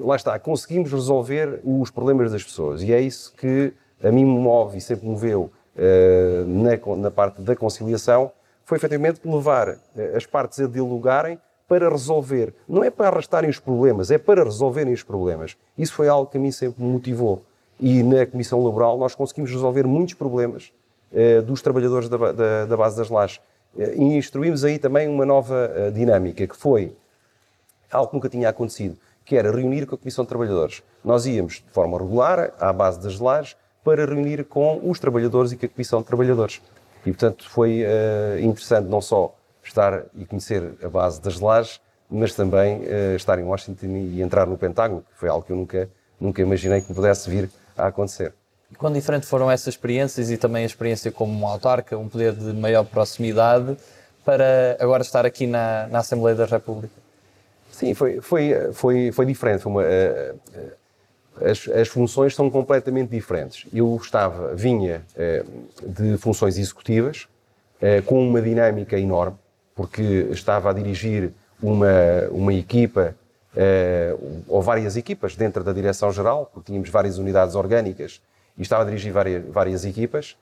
lá 0.00 0.16
está, 0.16 0.38
conseguimos 0.38 0.92
resolver 0.92 1.60
os 1.64 1.90
problemas 1.90 2.30
das 2.30 2.44
pessoas 2.44 2.82
e 2.82 2.92
é 2.92 3.00
isso 3.00 3.34
que 3.34 3.72
a 4.02 4.10
mim 4.10 4.24
me 4.24 4.38
move 4.38 4.78
e 4.78 4.80
sempre 4.80 5.06
moveu 5.06 5.50
eh, 5.76 6.44
na, 6.46 6.96
na 6.96 7.10
parte 7.10 7.42
da 7.42 7.56
conciliação, 7.56 8.30
foi 8.64 8.78
efetivamente 8.78 9.20
levar 9.24 9.78
eh, 9.96 10.12
as 10.14 10.26
partes 10.26 10.60
a 10.60 10.66
dialogarem 10.66 11.38
para 11.66 11.88
resolver. 11.88 12.54
Não 12.68 12.84
é 12.84 12.90
para 12.90 13.08
arrastarem 13.08 13.50
os 13.50 13.58
problemas, 13.58 14.10
é 14.10 14.18
para 14.18 14.44
resolverem 14.44 14.92
os 14.92 15.02
problemas. 15.02 15.56
Isso 15.76 15.94
foi 15.94 16.06
algo 16.08 16.30
que 16.30 16.36
a 16.36 16.40
mim 16.40 16.52
sempre 16.52 16.82
me 16.82 16.92
motivou 16.92 17.44
e 17.80 18.02
na 18.02 18.26
Comissão 18.26 18.62
Laboral 18.64 18.98
nós 18.98 19.14
conseguimos 19.14 19.50
resolver 19.50 19.86
muitos 19.86 20.14
problemas 20.14 20.72
eh, 21.12 21.40
dos 21.40 21.62
trabalhadores 21.62 22.08
da, 22.08 22.16
da, 22.32 22.66
da, 22.66 22.76
base 22.76 22.96
das 22.96 23.08
lajes. 23.08 23.40
Eh, 23.78 23.94
e 23.96 24.02
instruímos 24.16 24.64
aí 24.64 24.78
também 24.78 25.08
uma 25.08 25.24
nova 25.24 25.72
eh, 25.74 25.90
dinâmica, 25.90 26.46
que 26.46 26.56
foi 26.56 26.96
algo 27.90 28.08
que 28.08 28.14
nunca 28.14 28.28
tinha 28.28 28.48
acontecido, 28.48 28.96
que 29.24 29.36
era 29.36 29.50
reunir 29.50 29.86
com 29.86 29.94
a 29.94 29.98
Comissão 29.98 30.24
de 30.24 30.28
Trabalhadores. 30.28 30.82
Nós 31.04 31.26
íamos 31.26 31.54
de 31.54 31.70
forma 31.70 31.98
regular, 31.98 32.52
à 32.58 32.72
base 32.72 33.00
das 33.00 33.18
lajes, 33.18 33.56
para 33.84 34.04
reunir 34.04 34.44
com 34.44 34.80
os 34.88 34.98
trabalhadores 34.98 35.52
e 35.52 35.56
com 35.56 35.66
a 35.66 35.68
Comissão 35.68 36.00
de 36.00 36.06
Trabalhadores. 36.06 36.60
E, 37.04 37.12
portanto, 37.12 37.48
foi 37.48 37.84
uh, 37.84 38.40
interessante 38.40 38.88
não 38.88 39.00
só 39.00 39.32
estar 39.62 40.06
e 40.16 40.24
conhecer 40.24 40.74
a 40.82 40.88
base 40.88 41.20
das 41.20 41.38
lajes, 41.38 41.80
mas 42.10 42.34
também 42.34 42.80
uh, 42.80 43.14
estar 43.14 43.38
em 43.38 43.44
Washington 43.44 43.86
e 43.86 44.20
entrar 44.20 44.46
no 44.46 44.58
Pentágono, 44.58 45.02
que 45.02 45.18
foi 45.18 45.28
algo 45.28 45.46
que 45.46 45.52
eu 45.52 45.56
nunca, 45.56 45.88
nunca 46.20 46.42
imaginei 46.42 46.80
que 46.80 46.92
pudesse 46.92 47.30
vir 47.30 47.48
a 47.76 47.86
acontecer. 47.86 48.32
E 48.70 48.74
quão 48.74 48.92
diferente 48.92 49.26
foram 49.26 49.50
essas 49.50 49.68
experiências 49.68 50.30
e 50.30 50.36
também 50.36 50.64
a 50.64 50.66
experiência 50.66 51.12
como 51.12 51.46
autarca, 51.46 51.96
um 51.96 52.08
poder 52.08 52.32
de 52.32 52.52
maior 52.52 52.84
proximidade, 52.84 53.76
para 54.24 54.76
agora 54.80 55.02
estar 55.02 55.24
aqui 55.24 55.46
na, 55.46 55.86
na 55.88 56.00
Assembleia 56.00 56.36
da 56.36 56.46
República? 56.46 56.94
Sim, 57.70 57.94
foi, 57.94 58.20
foi, 58.20 58.72
foi, 58.72 59.12
foi 59.12 59.26
diferente. 59.26 59.62
Foi 59.62 59.72
uma, 59.72 59.82
uh, 59.82 61.48
as, 61.48 61.68
as, 61.68 61.88
funções 61.88 62.34
são 62.34 62.50
completamente 62.50 63.10
diferentes. 63.10 63.66
Eu 63.72 63.96
estava, 64.02 64.54
vinha 64.54 65.02
uh, 65.14 65.88
de 65.88 66.16
funções 66.18 66.58
executivas, 66.58 67.28
com 68.06 68.26
uma 68.26 68.40
dinâmica 68.40 68.98
enorme, 68.98 69.36
porque 69.74 70.28
estava 70.30 70.70
a 70.70 70.72
dirigir 70.72 71.30
uma, 71.62 71.86
uma 72.30 72.54
equipa, 72.54 73.14
ou 74.48 74.60
várias 74.62 74.96
equipas 74.96 75.34
dentro 75.34 75.64
da 75.64 75.72
Direção-Geral, 75.72 76.50
porque 76.52 76.66
tínhamos 76.66 76.88
várias 76.90 77.18
unidades 77.18 77.54
orgânicas, 77.54 78.20
e 78.56 78.62
estava 78.62 78.82
a 78.82 78.86
dirigir 78.86 79.12
várias, 79.12 79.44
várias 79.46 79.84
equipas, 79.84 80.36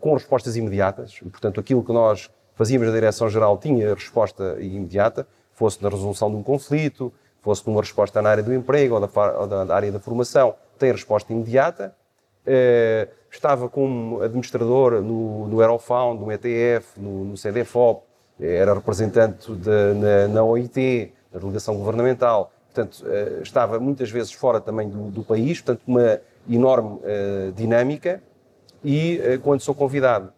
com 0.00 0.14
respostas 0.14 0.56
imediatas, 0.56 1.18
portanto, 1.20 1.60
aquilo 1.60 1.82
que 1.82 1.92
nós 1.92 2.30
fazíamos 2.54 2.88
na 2.88 2.94
Direção-Geral 2.94 3.58
tinha 3.58 3.94
resposta 3.94 4.56
imediata, 4.58 5.26
fosse 5.52 5.82
na 5.82 5.88
resolução 5.88 6.30
de 6.30 6.36
um 6.36 6.42
conflito, 6.42 7.12
fosse 7.40 7.66
numa 7.66 7.80
resposta 7.80 8.20
na 8.20 8.30
área 8.30 8.42
do 8.42 8.52
emprego 8.52 8.94
ou 8.96 9.00
da, 9.06 9.38
ou 9.38 9.46
da 9.46 9.74
área 9.74 9.92
da 9.92 10.00
formação, 10.00 10.54
tem 10.78 10.90
resposta 10.90 11.32
imediata. 11.32 11.94
Uh, 12.46 13.08
estava 13.30 13.68
como 13.68 14.20
administrador 14.22 15.02
no, 15.02 15.46
no 15.48 15.60
Aerofound, 15.60 16.20
no 16.20 16.32
ETF, 16.32 16.98
no, 16.98 17.24
no 17.24 17.36
CDFOP, 17.36 18.02
era 18.40 18.74
representante 18.74 19.52
de, 19.52 19.94
na, 19.94 20.28
na, 20.28 20.44
OIT, 20.44 21.12
na 21.36 21.40
delegação 21.40 21.76
governamental. 21.76 22.52
Portanto, 22.72 23.04
uh, 23.04 23.42
estava 23.42 23.78
muitas 23.78 24.10
vezes 24.10 24.32
fora 24.32 24.60
também 24.60 24.88
do, 24.88 25.10
do 25.10 25.22
país, 25.22 25.60
portanto, 25.60 25.82
uma 25.86 26.20
enorme 26.48 26.98
uh, 26.98 27.52
dinâmica. 27.52 28.22
E 28.84 29.40
quando 29.42 29.60
sou 29.62 29.74
convidado 29.74 30.32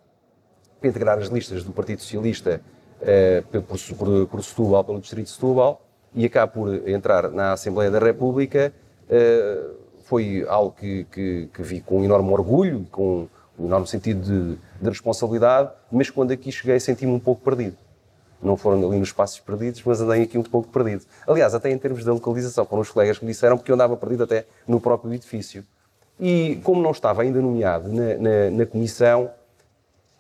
para 0.81 0.89
integrar 0.89 1.19
as 1.19 1.29
listas 1.29 1.65
do 1.65 1.73
Partido 1.73 2.01
Socialista 2.01 2.63
eh, 3.01 3.43
por, 3.51 3.79
por, 3.97 4.27
por 4.27 4.45
Setúbal, 4.45 4.85
pelo 4.85 5.01
Distrito 5.01 5.27
de 5.27 5.33
Setúbal, 5.33 5.81
e 6.15 6.25
acabo 6.25 6.53
por 6.53 6.89
entrar 6.89 7.31
na 7.31 7.53
Assembleia 7.53 7.91
da 7.91 7.99
República, 7.99 8.73
eh, 9.09 9.71
foi 10.05 10.45
algo 10.49 10.73
que, 10.73 11.05
que, 11.05 11.49
que, 11.53 11.63
vi 11.63 11.81
com 11.81 12.03
enorme 12.03 12.31
orgulho, 12.31 12.87
com 12.91 13.29
um 13.59 13.67
enorme 13.67 13.87
sentido 13.87 14.21
de, 14.23 14.59
de 14.81 14.89
responsabilidade, 14.89 15.71
mas 15.93 16.11
quando 16.11 16.33
aqui 16.33 16.51
cheguei 16.51 16.81
senti-me 16.81 17.13
um 17.13 17.21
pouco 17.21 17.43
perdido. 17.43 17.77
Não 18.43 18.57
foram 18.57 18.87
ali 18.87 18.99
nos 18.99 19.09
espaços 19.09 19.41
perdidos, 19.41 19.83
mas 19.85 20.01
andei 20.01 20.23
aqui 20.23 20.39
um 20.39 20.43
pouco 20.43 20.69
perdido. 20.69 21.05
Aliás, 21.27 21.55
até 21.55 21.71
em 21.71 21.79
termos 21.79 22.05
de 22.05 22.11
localização, 22.11 22.65
foram 22.65 22.83
os 22.83 22.91
colegas 22.91 23.19
que 23.19 23.25
me 23.25 23.33
disseram, 23.33 23.57
porque 23.57 23.71
eu 23.71 23.75
andava 23.75 23.97
perdido 23.97 24.25
até 24.25 24.47
no 24.67 24.81
próprio 24.81 25.13
edifício. 25.13 25.65
E 26.21 26.61
como 26.63 26.83
não 26.83 26.91
estava 26.91 27.23
ainda 27.23 27.41
nomeado 27.41 27.89
na, 27.93 28.15
na, 28.17 28.51
na 28.51 28.67
comissão, 28.67 29.31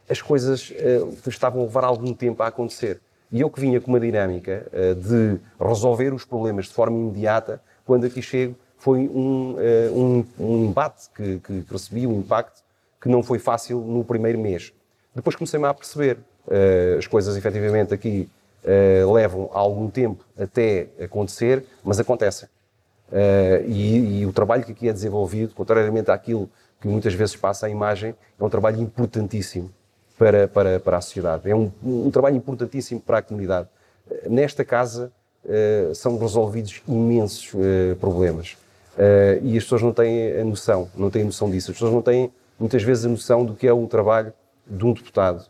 as 0.09 0.23
coisas 0.23 0.71
uh, 0.71 1.29
estavam 1.29 1.63
a 1.63 1.65
levar 1.65 1.85
algum 1.85 2.15
tempo 2.15 2.43
a 2.43 2.47
acontecer. 2.47 3.01
E 3.31 3.41
eu 3.41 3.51
que 3.51 3.61
vinha 3.61 3.81
com 3.81 3.91
uma 3.91 4.01
dinâmica 4.01 4.67
uh, 4.73 4.95
de 4.95 5.39
resolver 5.61 6.15
os 6.15 6.25
problemas 6.25 6.67
de 6.67 6.73
forma 6.73 6.97
imediata, 6.97 7.61
quando 7.85 8.07
aqui 8.07 8.23
chego, 8.23 8.57
foi 8.79 9.01
um, 9.09 9.55
uh, 9.55 9.99
um, 9.99 10.25
um 10.39 10.65
embate 10.67 11.09
que, 11.15 11.41
que, 11.41 11.65
recebi, 11.71 12.07
um 12.07 12.21
impacto 12.21 12.63
que 13.01 13.09
não 13.09 13.23
foi 13.23 13.39
fácil 13.39 13.81
no 13.81 14.05
primeiro 14.05 14.39
mês. 14.39 14.73
Depois 15.15 15.37
comecei-me 15.37 15.67
a 15.67 15.75
perceber. 15.75 16.19
As 16.99 17.07
coisas 17.07 17.37
efetivamente 17.37 17.93
aqui 17.95 18.29
levam 19.13 19.49
algum 19.53 19.89
tempo 19.89 20.25
até 20.39 20.89
acontecer, 21.01 21.65
mas 21.83 21.99
acontecem. 22.01 22.49
E, 23.67 24.21
e 24.21 24.27
o 24.27 24.33
trabalho 24.33 24.65
que 24.65 24.73
aqui 24.73 24.89
é 24.89 24.93
desenvolvido, 24.93 25.55
contrariamente 25.55 26.11
àquilo 26.11 26.51
que 26.81 26.89
muitas 26.89 27.15
vezes 27.15 27.37
passa 27.37 27.67
a 27.67 27.71
imagem, 27.71 28.15
é 28.39 28.45
um 28.45 28.49
trabalho 28.49 28.81
importantíssimo 28.81 29.71
para, 30.19 30.49
para, 30.49 30.81
para 30.81 30.97
a 30.99 31.01
sociedade. 31.01 31.51
É 31.51 31.55
um, 31.55 31.71
um 31.83 32.11
trabalho 32.11 32.37
importantíssimo 32.37 33.01
para 33.01 33.19
a 33.19 33.23
comunidade. 33.23 33.69
Nesta 34.29 34.65
casa 34.65 35.13
são 35.95 36.19
resolvidos 36.19 36.83
imensos 36.87 37.53
problemas 38.01 38.57
e 39.43 39.57
as 39.57 39.65
pessoas 39.65 39.83
não 39.83 39.93
têm 39.93 40.41
a 40.41 40.45
noção, 40.45 40.91
não 40.95 41.11
têm 41.11 41.23
a 41.23 41.27
noção 41.27 41.51
disso. 41.51 41.71
As 41.71 41.77
pessoas 41.77 41.93
não 41.93 42.03
têm 42.03 42.31
muitas 42.59 42.83
vezes 42.83 43.05
a 43.05 43.09
noção 43.09 43.45
do 43.45 43.55
que 43.55 43.67
é 43.67 43.73
o 43.73 43.87
trabalho 43.87 44.33
de 44.67 44.85
um 44.85 44.93
deputado. 44.93 45.47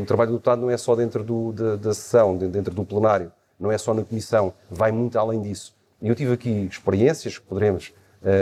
O 0.00 0.04
trabalho 0.04 0.30
do 0.30 0.36
deputado 0.36 0.60
não 0.60 0.70
é 0.70 0.76
só 0.76 0.94
dentro 0.94 1.24
do, 1.24 1.52
da, 1.52 1.76
da 1.76 1.94
sessão, 1.94 2.36
dentro 2.36 2.74
do 2.74 2.84
plenário, 2.84 3.32
não 3.58 3.72
é 3.72 3.78
só 3.78 3.94
na 3.94 4.02
comissão, 4.04 4.52
vai 4.70 4.92
muito 4.92 5.18
além 5.18 5.40
disso. 5.40 5.74
E 6.00 6.08
eu 6.08 6.14
tive 6.14 6.32
aqui 6.34 6.68
experiências, 6.70 7.38
que 7.38 7.46
poderemos 7.46 7.94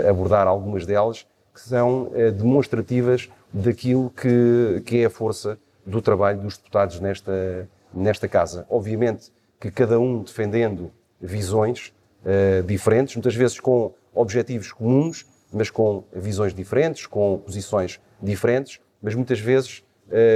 abordar 0.09 0.47
algumas 0.47 0.85
delas, 0.87 1.27
que 1.53 1.61
são 1.61 2.11
demonstrativas 2.37 3.29
daquilo 3.53 4.11
que, 4.11 4.83
que 4.85 5.03
é 5.03 5.05
a 5.05 5.11
força 5.11 5.57
do 5.87 6.03
trabalho 6.03 6.41
dos 6.41 6.57
deputados 6.57 6.99
nesta, 6.99 7.69
nesta 7.93 8.27
casa. 8.27 8.67
Obviamente 8.69 9.31
que 9.61 9.71
cada 9.71 9.99
um 10.01 10.23
defendendo 10.23 10.91
visões 11.21 11.93
uh, 12.25 12.63
diferentes, 12.65 13.15
muitas 13.15 13.35
vezes 13.35 13.61
com 13.61 13.93
objetivos 14.13 14.73
comuns, 14.73 15.27
mas 15.53 15.71
com 15.71 16.05
visões 16.13 16.53
diferentes, 16.53 17.07
com 17.07 17.39
posições 17.39 18.01
diferentes, 18.21 18.81
mas 19.01 19.15
muitas 19.15 19.39
vezes 19.39 19.84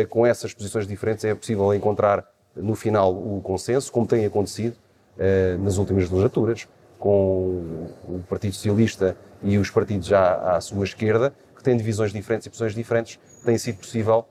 com 0.08 0.26
essas 0.26 0.52
posições 0.54 0.86
diferentes 0.86 1.24
é 1.24 1.34
possível 1.34 1.72
encontrar 1.74 2.24
no 2.62 2.74
final 2.74 3.12
o 3.12 3.40
consenso, 3.42 3.90
como 3.90 4.06
tem 4.06 4.24
acontecido 4.24 4.74
uh, 5.16 5.62
nas 5.62 5.78
últimas 5.78 6.10
legislaturas, 6.10 6.68
com 6.98 7.86
o 8.08 8.24
Partido 8.28 8.54
Socialista 8.54 9.16
e 9.42 9.56
os 9.56 9.70
partidos 9.70 10.08
já 10.08 10.56
à 10.56 10.60
sua 10.60 10.84
esquerda, 10.84 11.32
que 11.56 11.62
têm 11.62 11.76
divisões 11.76 12.12
diferentes 12.12 12.46
e 12.46 12.50
posições 12.50 12.74
diferentes, 12.74 13.20
tem 13.44 13.56
sido 13.56 13.78
possível 13.78 14.26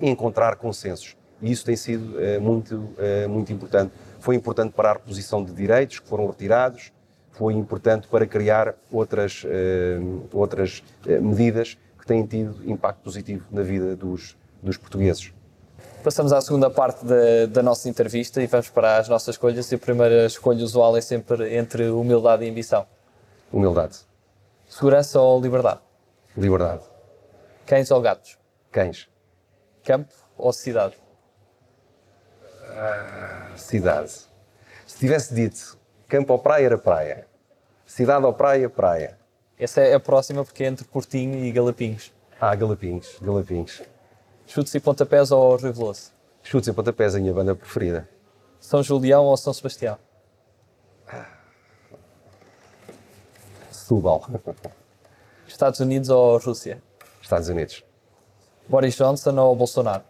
encontrar 0.00 0.56
consensos. 0.56 1.16
E 1.42 1.50
isso 1.50 1.64
tem 1.64 1.74
sido 1.74 2.16
uh, 2.16 2.40
muito, 2.40 2.90
muito 3.28 3.52
importante. 3.52 3.92
Foi 4.20 4.36
importante 4.36 4.72
para 4.72 4.90
a 4.90 4.92
reposição 4.92 5.42
de 5.42 5.52
direitos 5.52 5.98
que 5.98 6.06
foram 6.06 6.26
retirados, 6.26 6.92
foi 7.32 7.54
importante 7.54 8.06
para 8.06 8.26
criar 8.26 8.74
outras, 8.92 9.46
outras 10.32 10.82
medidas 11.06 11.78
que 11.98 12.04
têm 12.04 12.26
tido 12.26 12.56
impacto 12.70 13.00
positivo 13.02 13.46
na 13.50 13.62
vida 13.62 13.96
dos, 13.96 14.36
dos 14.62 14.76
portugueses. 14.76 15.32
Passamos 16.02 16.32
à 16.32 16.40
segunda 16.40 16.70
parte 16.70 17.04
da, 17.04 17.46
da, 17.46 17.62
nossa 17.62 17.88
entrevista 17.88 18.42
e 18.42 18.46
vamos 18.46 18.70
para 18.70 18.96
as 18.96 19.08
nossas 19.08 19.34
escolhas. 19.34 19.70
E 19.70 19.74
a 19.74 19.78
primeira 19.78 20.24
escolha 20.24 20.64
usual 20.64 20.96
é 20.96 21.00
sempre 21.00 21.54
entre 21.56 21.90
humildade 21.90 22.44
e 22.44 22.50
ambição. 22.50 22.86
Humildade. 23.52 23.98
Segurança 24.68 25.20
ou 25.20 25.40
liberdade? 25.40 25.80
Liberdade. 26.36 26.82
Cães 27.66 27.90
ou 27.90 28.00
gatos? 28.00 28.38
Cães. 28.72 29.08
Campo 29.84 30.14
ou 30.38 30.52
cidade? 30.52 30.96
Ah, 32.70 33.50
cidade. 33.56 34.10
Se 34.86 34.98
tivesse 34.98 35.34
dito 35.34 35.78
campo 36.08 36.32
ou 36.32 36.38
praia, 36.38 36.66
era 36.66 36.78
praia. 36.78 37.26
Cidade 37.84 38.24
ou 38.24 38.32
praia, 38.32 38.70
praia. 38.70 39.18
Essa 39.58 39.82
é 39.82 39.94
a 39.94 40.00
próxima 40.00 40.44
porque 40.44 40.64
é 40.64 40.68
entre 40.68 40.86
Portinho 40.86 41.44
e 41.44 41.52
Galapinhos. 41.52 42.12
Ah, 42.40 42.54
Galapinhos, 42.54 43.18
Galapinhos. 43.20 43.82
Chutes 44.50 44.74
e 44.74 44.80
pontapés 44.80 45.30
ou 45.30 45.54
Rio 45.54 45.72
Veloso? 45.72 46.10
Chutes 46.42 46.66
e 46.66 46.72
pontapés, 46.72 47.14
a 47.14 47.20
minha 47.20 47.32
banda 47.32 47.54
preferida. 47.54 48.08
São 48.58 48.82
Julião 48.82 49.26
ou 49.26 49.36
São 49.36 49.52
Sebastião? 49.52 49.96
Setúbal. 53.70 54.26
Estados 55.46 55.78
Unidos 55.78 56.08
ou 56.08 56.36
Rússia? 56.38 56.82
Estados 57.22 57.48
Unidos. 57.48 57.84
Boris 58.68 58.96
Johnson 58.96 59.38
ou 59.38 59.54
Bolsonaro? 59.54 60.02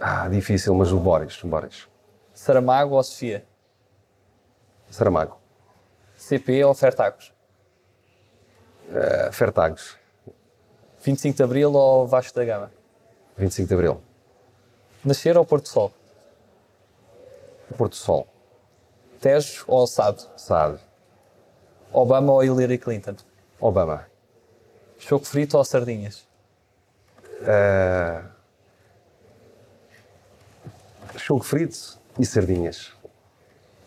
Ah, 0.00 0.28
difícil, 0.28 0.74
mas 0.74 0.90
o 0.90 0.98
Boris. 0.98 1.40
O 1.44 1.46
Boris. 1.46 1.86
Saramago 2.34 2.96
ou 2.96 3.02
Sofia? 3.04 3.46
Saramago. 4.90 5.38
CP 6.16 6.64
ou 6.64 6.74
Fertagos? 6.74 7.32
Uh, 8.90 9.32
Fertagos. 9.32 9.96
25 11.06 11.36
de 11.36 11.42
Abril 11.44 11.72
ou 11.72 12.04
Vasco 12.04 12.34
da 12.34 12.44
Gama? 12.44 12.72
25 13.38 13.68
de 13.68 13.74
Abril. 13.74 14.00
Nascer 15.04 15.38
ou 15.38 15.44
Porto 15.44 15.68
Sol? 15.68 15.92
Porto 17.78 17.94
Sol. 17.94 18.26
Tejo 19.20 19.64
ou 19.68 19.86
Sado? 19.86 20.28
Sado. 20.36 20.80
Obama 21.92 22.32
ou 22.32 22.42
Hillary 22.42 22.76
Clinton? 22.76 23.14
Obama. 23.60 24.04
Choco 24.98 25.24
frito 25.24 25.56
ou 25.56 25.64
sardinhas? 25.64 26.26
Uh, 27.40 28.28
choco 31.16 31.44
frito 31.44 32.00
e 32.18 32.26
sardinhas. 32.26 32.92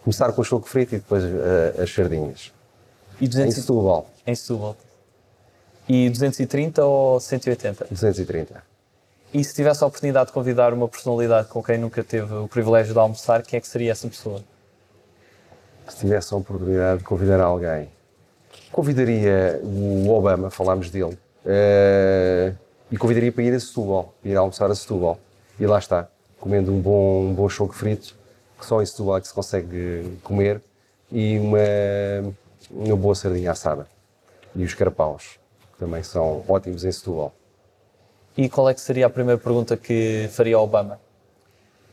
Começar 0.04 0.32
com 0.32 0.42
o 0.42 0.46
choco 0.46 0.70
frito 0.70 0.96
e 0.96 1.00
depois 1.00 1.26
uh, 1.26 1.82
as 1.82 1.94
sardinhas. 1.94 2.54
E 3.20 3.28
200... 3.28 3.58
Em 3.58 3.62
Setúbal. 3.62 4.10
Em 4.26 4.36
Setúbal. 4.36 4.78
E 5.90 6.08
230 6.08 6.86
ou 6.86 7.20
180? 7.20 7.88
230. 7.90 8.64
E 9.34 9.44
se 9.44 9.56
tivesse 9.56 9.84
a 9.84 9.88
oportunidade 9.88 10.28
de 10.28 10.34
convidar 10.34 10.72
uma 10.72 10.88
personalidade 10.88 11.48
com 11.48 11.64
quem 11.64 11.80
nunca 11.80 12.04
teve 12.04 12.32
o 12.32 12.48
privilégio 12.48 12.94
de 12.94 13.00
almoçar, 13.00 13.42
quem 13.42 13.58
é 13.58 13.62
que 13.62 13.68
seria 13.68 13.92
essa 13.92 14.08
pessoa? 14.08 14.44
Se 15.88 15.98
tivesse 15.98 16.32
a 16.32 16.38
oportunidade 16.38 17.00
de 17.00 17.04
convidar 17.04 17.42
alguém, 17.42 17.90
convidaria 18.72 19.60
o 19.64 20.12
Obama, 20.12 20.52
falámos 20.52 20.92
dele, 20.92 21.18
uh, 21.44 22.56
e 22.92 22.96
convidaria 22.96 23.32
para 23.32 23.44
ir 23.44 23.56
a 23.56 23.60
Setúbal, 23.60 24.14
ir 24.24 24.38
almoçar 24.38 24.70
a 24.70 24.76
Setúbal. 24.76 25.20
E 25.60 25.66
lá 25.66 25.80
está, 25.80 26.08
comendo 26.40 26.72
um 26.72 26.80
bom, 26.80 27.26
um 27.26 27.34
bom 27.34 27.50
choco 27.50 27.74
frito, 27.74 28.16
que 28.60 28.66
só 28.66 28.80
em 28.80 28.86
Setúbal 28.86 29.18
é 29.18 29.22
que 29.22 29.28
se 29.28 29.34
consegue 29.34 30.20
comer, 30.22 30.62
e 31.12 31.40
uma, 31.40 31.58
uma 32.70 32.96
boa 32.96 33.16
sardinha 33.16 33.52
assada. 33.52 33.88
E 34.56 34.64
os 34.64 34.76
carapaus, 34.76 35.39
também 35.80 36.04
são 36.04 36.44
ótimos 36.48 36.84
em 36.84 36.92
Setúbal. 36.92 37.34
E 38.38 38.48
qual 38.50 38.70
é 38.70 38.74
que 38.74 38.82
seria 38.82 39.08
a 39.08 39.10
primeira 39.10 39.40
pergunta 39.40 39.76
que 39.76 40.28
faria 40.32 40.58
ao 40.58 40.64
Obama? 40.64 41.00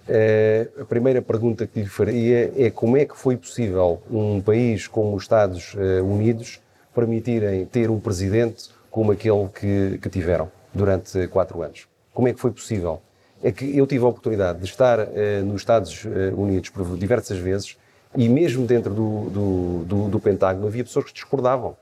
É, 0.08 0.68
a 0.80 0.84
primeira 0.84 1.20
pergunta 1.20 1.66
que 1.66 1.80
lhe 1.80 1.88
faria 1.88 2.52
é 2.56 2.70
como 2.70 2.96
é 2.96 3.04
que 3.04 3.16
foi 3.16 3.36
possível 3.36 4.02
um 4.10 4.40
país 4.40 4.86
como 4.86 5.16
os 5.16 5.24
Estados 5.24 5.74
eh, 5.76 6.00
Unidos 6.00 6.60
permitirem 6.94 7.66
ter 7.66 7.90
um 7.90 7.98
presidente 7.98 8.70
como 8.88 9.10
aquele 9.10 9.48
que, 9.48 9.98
que 9.98 10.08
tiveram 10.08 10.48
durante 10.72 11.26
quatro 11.26 11.60
anos? 11.60 11.88
Como 12.14 12.28
é 12.28 12.32
que 12.32 12.38
foi 12.38 12.52
possível? 12.52 13.02
É 13.42 13.50
que 13.50 13.76
eu 13.76 13.84
tive 13.84 14.04
a 14.04 14.08
oportunidade 14.08 14.60
de 14.60 14.66
estar 14.66 15.00
eh, 15.00 15.42
nos 15.42 15.62
Estados 15.62 16.04
Unidos 16.36 16.70
por 16.70 16.96
diversas 16.96 17.38
vezes 17.38 17.76
e 18.16 18.28
mesmo 18.28 18.64
dentro 18.64 18.94
do, 18.94 19.30
do, 19.30 19.84
do, 19.84 20.08
do 20.08 20.20
Pentágono 20.20 20.68
havia 20.68 20.84
pessoas 20.84 21.06
que 21.06 21.12
discordavam. 21.12 21.76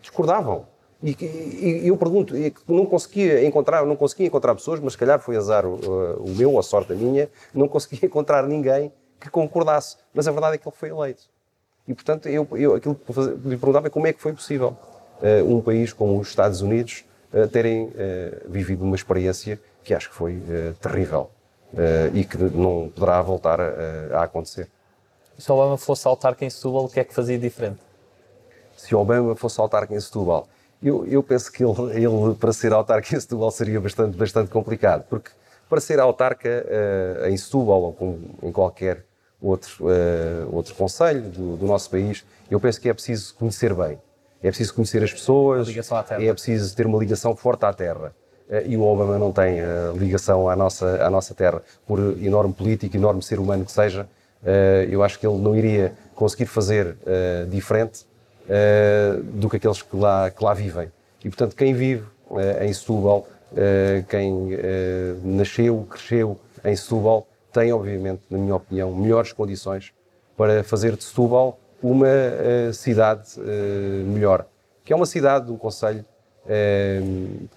Discordavam. 0.00 0.64
E, 1.02 1.16
e, 1.20 1.80
e, 1.84 1.88
eu 1.88 1.96
pergunto, 1.96 2.34
não 2.68 2.84
conseguia 2.84 3.44
encontrar, 3.44 3.86
não 3.86 3.96
conseguia 3.96 4.26
encontrar 4.26 4.54
pessoas, 4.54 4.80
mas 4.80 4.92
se 4.92 4.98
calhar 4.98 5.18
foi 5.18 5.36
azar 5.36 5.64
o, 5.64 5.76
o 6.20 6.28
meu, 6.30 6.58
a 6.58 6.62
sorte 6.62 6.92
a 6.92 6.96
minha, 6.96 7.28
não 7.54 7.66
conseguia 7.68 8.04
encontrar 8.06 8.46
ninguém 8.46 8.92
que 9.18 9.30
concordasse. 9.30 9.96
Mas 10.12 10.28
a 10.28 10.30
verdade 10.30 10.56
é 10.56 10.58
que 10.58 10.68
ele 10.68 10.76
foi 10.76 10.90
eleito. 10.90 11.22
E 11.88 11.94
portanto, 11.94 12.28
eu, 12.28 12.46
eu 12.52 12.74
aquilo 12.74 12.94
que 12.94 13.12
lhe 13.48 13.56
perguntava 13.56 13.86
é 13.86 13.90
como 13.90 14.06
é 14.06 14.12
que 14.12 14.20
foi 14.20 14.32
possível 14.32 14.76
uh, 15.20 15.54
um 15.54 15.60
país 15.60 15.92
como 15.92 16.18
os 16.18 16.28
Estados 16.28 16.60
Unidos 16.60 17.04
uh, 17.32 17.48
terem 17.48 17.84
uh, 17.84 17.92
vivido 18.48 18.84
uma 18.84 18.96
experiência 18.96 19.60
que 19.82 19.94
acho 19.94 20.10
que 20.10 20.14
foi 20.14 20.42
terrível 20.80 21.30
e 22.12 22.22
que 22.22 22.36
não 22.36 22.90
poderá 22.94 23.22
voltar 23.22 23.58
a, 23.58 24.18
a 24.18 24.24
acontecer. 24.24 24.68
Se 25.38 25.50
o 25.50 25.54
Obama 25.54 25.78
fosse 25.78 26.06
autarca 26.06 26.44
em 26.44 26.50
Setúbal, 26.50 26.84
o 26.84 26.88
que 26.88 27.00
é 27.00 27.04
que 27.04 27.14
fazia 27.14 27.38
diferente? 27.38 27.78
Se 28.76 28.94
Obama 28.94 29.34
fosse 29.34 29.58
autarca 29.58 29.94
em 29.94 30.00
Setúbal, 30.00 30.46
eu, 30.82 31.06
eu 31.06 31.22
penso 31.22 31.52
que 31.52 31.62
ele, 31.62 31.92
ele, 31.94 32.34
para 32.34 32.52
ser 32.52 32.72
autarca 32.72 33.14
em 33.14 33.20
Setúbal, 33.20 33.50
seria 33.50 33.80
bastante, 33.80 34.16
bastante 34.16 34.50
complicado, 34.50 35.04
porque 35.08 35.30
para 35.70 35.80
ser 35.80 36.00
autarca 36.00 36.66
uh, 36.66 37.28
em 37.28 37.36
Setúbal 37.36 37.80
ou 37.82 37.92
com, 37.92 38.18
em 38.42 38.50
qualquer 38.50 39.04
outro, 39.40 39.86
uh, 39.86 40.54
outro 40.54 40.74
conselho 40.74 41.22
do, 41.22 41.56
do, 41.56 41.66
nosso 41.66 41.88
país, 41.88 42.24
eu 42.50 42.58
penso 42.58 42.80
que 42.80 42.88
é 42.88 42.92
preciso 42.92 43.34
conhecer 43.36 43.72
bem. 43.72 43.98
É 44.42 44.48
preciso 44.48 44.74
conhecer 44.74 45.04
as 45.04 45.12
pessoas, 45.12 45.68
é 46.18 46.32
preciso 46.32 46.74
ter 46.74 46.86
uma 46.86 46.98
ligação 46.98 47.36
forte 47.36 47.64
à 47.64 47.72
terra. 47.72 48.12
Uh, 48.48 48.66
e 48.66 48.76
o 48.76 48.82
Obama 48.82 49.16
não 49.16 49.30
tem 49.30 49.58
ligação 49.96 50.48
à 50.48 50.56
nossa, 50.56 51.04
à 51.04 51.08
nossa 51.08 51.34
terra, 51.34 51.62
por 51.86 52.00
enorme 52.20 52.52
político, 52.52 52.96
enorme 52.96 53.22
ser 53.22 53.38
humano 53.38 53.64
que 53.64 53.72
seja. 53.72 54.08
eu 54.90 55.02
acho 55.04 55.20
que 55.20 55.26
ele 55.26 55.38
não 55.38 55.54
iria 55.54 55.92
conseguir 56.14 56.46
fazer 56.46 56.96
diferente 57.48 58.06
uh, 58.50 59.22
do 59.22 59.48
que 59.48 59.56
aqueles 59.56 59.80
que 59.80 59.96
lá, 59.96 60.30
que 60.30 60.42
lá 60.42 60.52
vivem. 60.52 60.90
E, 61.24 61.28
portanto, 61.28 61.54
quem 61.54 61.72
vive 61.72 62.04
uh, 62.28 62.62
em 62.62 62.72
Setúbal, 62.72 63.26
uh, 63.52 64.04
quem 64.08 64.58
nasceu, 65.22 65.86
cresceu 65.88 66.38
em 66.64 66.74
Setúbal, 66.74 67.26
tem, 67.52 67.72
obviamente, 67.72 68.22
na 68.28 68.38
minha 68.38 68.56
opinião, 68.56 68.94
melhores 68.94 69.32
condições 69.32 69.92
para 70.36 70.64
fazer 70.64 70.96
de 70.96 71.04
Setúbal 71.04 71.58
uma 71.82 72.06
cidade 72.72 73.40
melhor. 74.06 74.46
Que 74.84 74.92
é 74.92 74.96
uma 74.96 75.06
cidade, 75.06 75.50
um 75.50 75.56
conselho, 75.56 76.04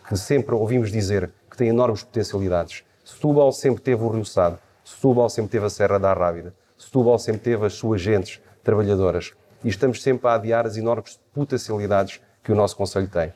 que 0.07 0.17
sempre 0.17 0.55
ouvimos 0.55 0.91
dizer 0.91 1.29
que 1.51 1.57
tem 1.57 1.67
enormes 1.67 2.03
potencialidades. 2.03 2.83
Setúbal 3.03 3.51
sempre 3.51 3.83
teve 3.83 4.01
o 4.01 4.07
Rio 4.07 4.25
Sado, 4.25 4.57
Setúbal 4.83 5.29
sempre 5.29 5.51
teve 5.51 5.65
a 5.65 5.69
Serra 5.69 5.99
da 5.99 6.13
Rábida, 6.13 6.53
Setúbal 6.77 7.19
sempre 7.19 7.41
teve 7.41 7.65
as 7.65 7.73
suas 7.73 8.01
gentes 8.01 8.41
trabalhadoras 8.63 9.33
e 9.63 9.69
estamos 9.69 10.01
sempre 10.01 10.27
a 10.27 10.33
adiar 10.33 10.65
as 10.65 10.77
enormes 10.77 11.19
potencialidades 11.33 12.19
que 12.43 12.51
o 12.51 12.55
nosso 12.55 12.75
Conselho 12.75 13.07
tem. 13.07 13.33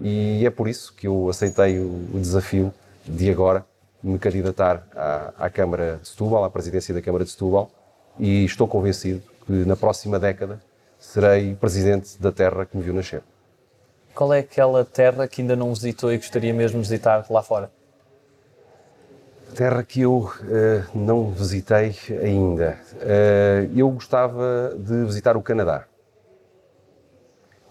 E 0.00 0.44
é 0.46 0.50
por 0.50 0.66
isso 0.66 0.94
que 0.94 1.06
eu 1.06 1.28
aceitei 1.28 1.78
o 1.78 2.18
desafio 2.18 2.72
de 3.04 3.30
agora 3.30 3.64
me 4.02 4.18
candidatar 4.18 4.86
à, 4.96 5.32
à 5.38 5.50
Câmara 5.50 5.98
de 6.00 6.08
Setúbal, 6.08 6.44
à 6.44 6.50
presidência 6.50 6.94
da 6.94 7.02
Câmara 7.02 7.24
de 7.24 7.30
Setúbal, 7.30 7.70
e 8.18 8.44
estou 8.44 8.66
convencido 8.66 9.22
que 9.46 9.52
na 9.52 9.76
próxima 9.76 10.18
década 10.18 10.60
serei 10.98 11.54
presidente 11.54 12.20
da 12.20 12.32
terra 12.32 12.64
que 12.64 12.76
me 12.76 12.82
viu 12.82 12.94
nascer. 12.94 13.22
Qual 14.14 14.32
é 14.32 14.40
aquela 14.40 14.84
terra 14.84 15.28
que 15.28 15.42
ainda 15.42 15.54
não 15.54 15.72
visitou 15.72 16.12
e 16.12 16.16
gostaria 16.16 16.52
mesmo 16.52 16.80
de 16.80 16.88
visitar 16.88 17.26
lá 17.30 17.42
fora? 17.42 17.70
Terra 19.54 19.82
que 19.82 20.00
eu 20.02 20.18
uh, 20.18 20.98
não 20.98 21.30
visitei 21.30 21.94
ainda. 22.22 22.78
Uh, 22.94 23.78
eu 23.78 23.90
gostava 23.90 24.74
de 24.78 25.04
visitar 25.04 25.36
o 25.36 25.42
Canadá. 25.42 25.84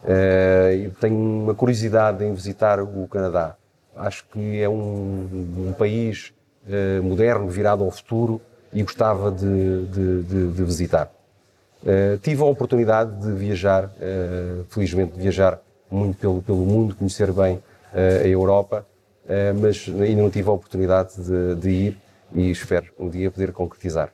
Uh, 0.03 0.85
eu 0.85 0.91
tenho 0.91 1.15
uma 1.15 1.55
curiosidade 1.55 2.23
em 2.23 2.33
visitar 2.33 2.81
o 2.81 3.07
Canadá. 3.07 3.55
Acho 3.95 4.25
que 4.27 4.61
é 4.61 4.69
um, 4.69 5.27
um 5.69 5.73
país 5.73 6.33
moderno, 7.03 7.49
virado 7.49 7.83
ao 7.83 7.89
futuro, 7.89 8.39
e 8.71 8.83
gostava 8.83 9.31
de, 9.31 9.85
de, 9.87 10.23
de, 10.23 10.51
de 10.51 10.63
visitar. 10.63 11.11
tive 12.21 12.43
a 12.43 12.45
oportunidade 12.45 13.11
de 13.19 13.31
viajar, 13.31 13.89
felizmente, 14.69 15.13
de 15.13 15.19
viajar 15.19 15.59
muito 15.89 16.17
pelo, 16.19 16.43
pelo 16.43 16.59
mundo, 16.59 16.95
conhecer 16.95 17.31
bem 17.33 17.61
a 17.91 18.27
Europa 18.27 18.85
mas 19.59 19.85
ainda 19.87 20.21
não 20.21 20.29
tive 20.29 20.49
a 20.49 20.51
oportunidade 20.51 21.15
de, 21.21 21.55
de, 21.55 21.69
ir 21.69 21.97
e 22.33 22.49
espero 22.49 22.87
um 22.97 23.09
dia 23.09 23.29
poder 23.29 23.51
concretizar. 23.51 24.11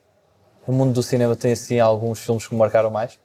O 0.67 0.71
mundo 0.71 0.93
do 0.93 1.03
cinema 1.03 1.35
tem 1.35 1.51
assim 1.51 1.79
alguns 1.79 2.19
filmes 2.19 2.47
que 2.47 2.53
me 2.53 2.59
marcaram 2.59 2.89
mais? 2.89 3.19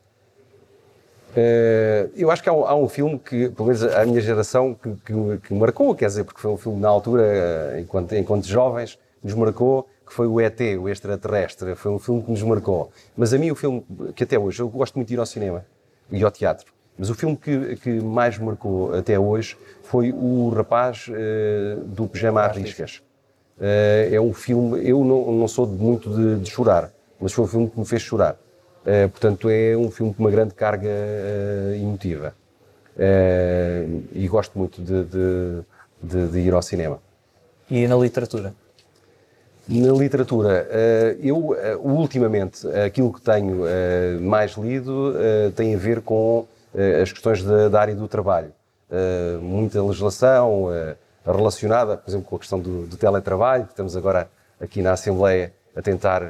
Uh, 1.31 2.11
eu 2.16 2.31
acho 2.31 2.42
que 2.42 2.48
há 2.48 2.53
um, 2.53 2.64
há 2.64 2.74
um, 2.74 2.88
filme 2.88 3.18
que, 3.18 3.48
pelo 3.50 3.68
menos 3.68 3.85
a 3.85 4.05
minha 4.05 4.20
geração, 4.20 4.74
que, 4.74 4.90
que, 5.07 5.38
que, 5.46 5.55
marcou, 5.55 5.94
quer 5.94 6.07
dizer, 6.07 6.24
porque 6.24 6.40
foi 6.40 6.50
um 6.50 6.57
filme 6.57 6.81
na 6.81 6.88
altura, 6.88 7.22
eh, 7.22 7.81
enquanto, 7.81 8.16
enquanto 8.16 8.46
jovens, 8.46 8.98
nos 9.22 9.35
marcou, 9.35 9.88
que 10.05 10.12
foi 10.12 10.26
o 10.26 10.40
ET, 10.40 10.61
o 10.81 10.88
extraterrestre. 10.88 11.76
Foi 11.76 11.92
um 11.92 12.00
filme 12.00 12.22
que 12.22 12.31
nos 12.33 12.42
marcou. 12.42 12.90
Mas 13.16 13.33
a 13.33 13.38
mim, 13.38 13.50
o 13.50 13.55
filme 13.55 13.87
que 14.16 14.24
até 14.24 14.37
hoje, 14.37 14.61
eu 14.61 14.68
gosto 14.68 14.96
muito 14.96 15.07
de 15.07 15.14
ir 15.14 15.20
ao 15.20 15.26
cinema 15.26 15.64
e 16.11 16.22
ao 16.24 16.33
teatro. 16.33 16.72
Mas 16.98 17.09
o 17.09 17.14
filme 17.14 17.37
que, 17.37 17.76
que 17.76 17.90
mais 18.00 18.38
me 18.38 18.46
marcou 18.46 18.94
até 18.94 19.18
hoje 19.18 19.57
foi 19.90 20.12
O 20.12 20.50
Rapaz 20.50 21.09
uh, 21.09 21.81
do 21.85 22.07
Pijama 22.07 22.42
às 22.42 22.57
Riscas. 22.57 23.03
Uh, 23.59 24.14
é 24.14 24.20
um 24.20 24.33
filme, 24.33 24.88
eu 24.88 25.05
não, 25.05 25.33
não 25.33 25.48
sou 25.48 25.66
muito 25.66 26.09
de, 26.09 26.37
de, 26.37 26.48
chorar, 26.48 26.92
mas 27.20 27.33
foi 27.33 27.44
um 27.44 27.48
filme 27.48 27.68
que 27.68 27.79
me 27.79 27.85
fez 27.85 28.03
chorar. 28.03 28.37
Uh, 28.83 29.09
portanto, 29.09 29.50
é 29.50 29.76
um 29.76 29.90
filme 29.90 30.14
com 30.14 30.22
uma 30.22 30.31
grande 30.31 30.55
carga 30.55 30.88
emotiva. 31.74 32.35
e 34.14 34.29
gosto 34.29 34.57
muito 34.57 34.81
de, 34.81 35.05
de, 36.03 36.29
de, 36.29 36.38
ir 36.38 36.55
ao 36.55 36.62
cinema. 36.62 37.00
E 37.68 37.88
na 37.88 37.96
literatura? 37.96 38.55
Na 39.68 39.92
literatura, 39.92 40.68
eu 41.20 41.57
ultimamente 41.83 42.66
aquilo 42.68 43.12
que 43.12 43.20
tenho 43.20 43.62
mais 44.20 44.53
lido 44.53 45.14
tem 45.55 45.74
a 45.74 45.79
ver 45.79 46.00
com 46.00 46.46
as 47.02 47.12
questões 47.12 47.42
da, 47.42 47.68
da, 47.68 47.80
área 47.80 47.94
do 47.94 48.06
trabalho. 48.06 48.52
Eh, 48.90 49.38
muita 49.40 49.83
legislação 49.83 50.72
eh, 50.72 50.96
relacionada, 51.24 51.96
por 51.96 52.11
exemplo, 52.11 52.26
com 52.26 52.37
a 52.37 52.38
questão 52.38 52.61
do, 52.61 52.87
do 52.87 52.96
teletrabalho, 52.96 53.64
que 53.64 53.72
estamos 53.72 53.96
agora 53.96 54.28
aqui 54.61 54.83
na 54.83 54.92
Assembleia 54.92 55.52
a 55.74 55.80
tentar 55.80 56.22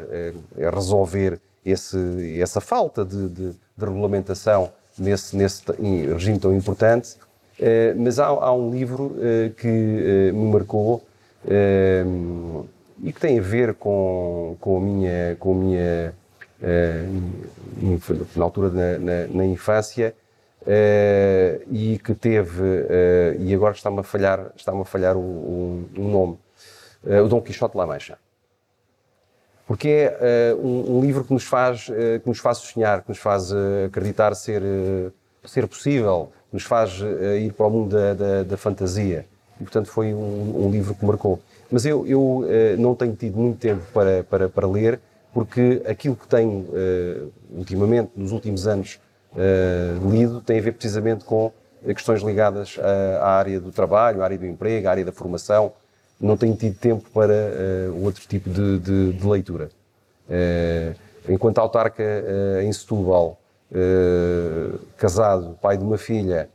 resolver 0.73 1.41
esse, 1.65 2.39
essa 2.41 2.61
falta 2.61 3.05
de, 3.05 3.29
de, 3.29 3.51
de 3.51 3.85
regulamentação 3.85 4.71
nesse, 4.99 5.35
nesse 5.35 5.63
regime 6.13 6.39
tão 6.39 6.55
importante. 6.55 7.17
mas 7.97 8.19
há, 8.19 8.27
há, 8.27 8.53
um 8.53 8.71
livro 8.71 9.17
que 9.57 10.31
me 10.35 10.53
marcou 10.53 11.03
e 13.03 13.13
que 13.13 13.19
tem 13.19 13.39
a 13.39 13.43
ver 13.43 13.75
com, 13.75 14.57
com 14.61 14.77
a 14.77 14.81
minha, 14.81 15.37
com 15.41 15.53
a 15.53 15.55
minha 15.55 16.15
na 18.37 18.45
altura 18.45 18.69
na, 18.69 18.99
na, 18.99 19.27
na 19.29 19.47
infância, 19.47 20.15
uh, 20.63 21.63
e 21.71 21.99
que 21.99 22.15
teve, 22.15 22.63
uh, 22.63 23.41
e 23.41 23.55
agora 23.55 23.75
está-me 23.75 24.01
a 24.01 24.03
falhar, 24.03 24.53
está-me 24.57 24.83
a 24.83 24.85
falhar 24.85 25.17
o, 25.17 25.21
o, 25.21 25.89
o 25.97 26.09
nome, 26.09 26.39
uh, 27.05 27.25
o 27.25 27.29
Dom 27.29 27.41
Quixote 27.41 27.73
de 27.73 27.79
La 27.79 27.87
Mancha. 27.87 28.19
Porque 29.67 30.11
é 30.21 30.53
um, 30.55 30.97
um, 30.97 31.01
livro 31.01 31.23
que 31.23 31.33
nos 31.33 31.45
faz, 31.45 31.85
que 31.85 32.27
nos 32.27 32.41
faz 32.41 32.59
sonhar, 32.59 33.03
que 33.03 33.09
nos 33.09 33.19
faz 33.19 33.53
acreditar 33.87 34.35
ser, 34.35 34.61
ser 35.45 35.69
possível, 35.69 36.33
nos 36.53 36.65
faz 36.65 36.99
ir 37.41 37.53
para 37.53 37.67
o 37.67 37.71
mundo 37.71 37.97
da, 37.97 38.15
da, 38.15 38.43
da 38.43 38.57
fantasia. 38.57 39.27
E, 39.61 39.63
portanto, 39.63 39.87
foi 39.87 40.13
um, 40.13 40.67
um, 40.67 40.71
livro 40.73 40.93
que 40.93 41.05
marcou. 41.05 41.39
Mas 41.71 41.87
eu, 41.87 42.05
eu 42.05 42.45
não 42.79 42.97
tenho 42.97 43.15
tido 43.15 43.39
muito 43.39 43.61
tempo 43.61 43.85
para, 43.95 44.25
para, 44.25 44.49
para 44.49 44.67
ler, 44.67 44.99
porque 45.33 45.81
aquilo 45.87 46.17
que 46.17 46.27
tenho 46.27 46.67
ultimamente, 47.53 48.11
nos 48.17 48.33
últimos 48.33 48.67
anos, 48.67 48.99
lido, 50.11 50.41
tem 50.41 50.59
a 50.59 50.63
ver 50.63 50.73
precisamente 50.73 51.25
com 51.25 51.53
questões 51.85 52.23
ligadas 52.23 52.79
à, 52.79 53.25
à 53.25 53.31
área 53.39 53.61
do 53.61 53.71
trabalho, 53.71 54.23
à 54.23 54.25
área 54.25 54.39
do 54.39 54.47
emprego, 54.47 54.89
à 54.89 54.91
área 54.91 55.05
da 55.05 55.13
formação. 55.13 55.73
Não 56.21 56.37
tenho 56.37 56.55
tido 56.55 56.77
tempo 56.79 57.09
para 57.15 57.33
outro 58.03 58.27
tipo 58.27 58.51
de, 58.51 58.79
de, 58.79 59.13
de 59.15 59.27
leitura. 59.27 59.71
enquanto 61.27 61.59
autarca 61.59 62.03
em 62.63 62.71
Setúbal, 62.73 63.41
casado, 64.99 65.57
pai 65.63 65.79
de 65.79 65.85
uma 65.85 65.97
filha, 65.97 66.51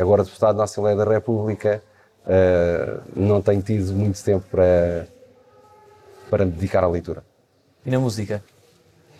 agora 0.00 0.24
deputado 0.24 0.56
na 0.56 0.64
Assembleia 0.64 0.96
da 0.96 1.04
República, 1.04 1.80
uh, 2.24 3.02
não 3.14 3.40
tenho 3.42 3.62
tido 3.62 3.92
muito 3.92 4.22
tempo 4.22 4.44
para, 4.50 5.06
para 6.28 6.44
me 6.44 6.52
dedicar 6.52 6.84
à 6.84 6.88
leitura. 6.88 7.24
E 7.84 7.90
na 7.90 7.98
música? 7.98 8.42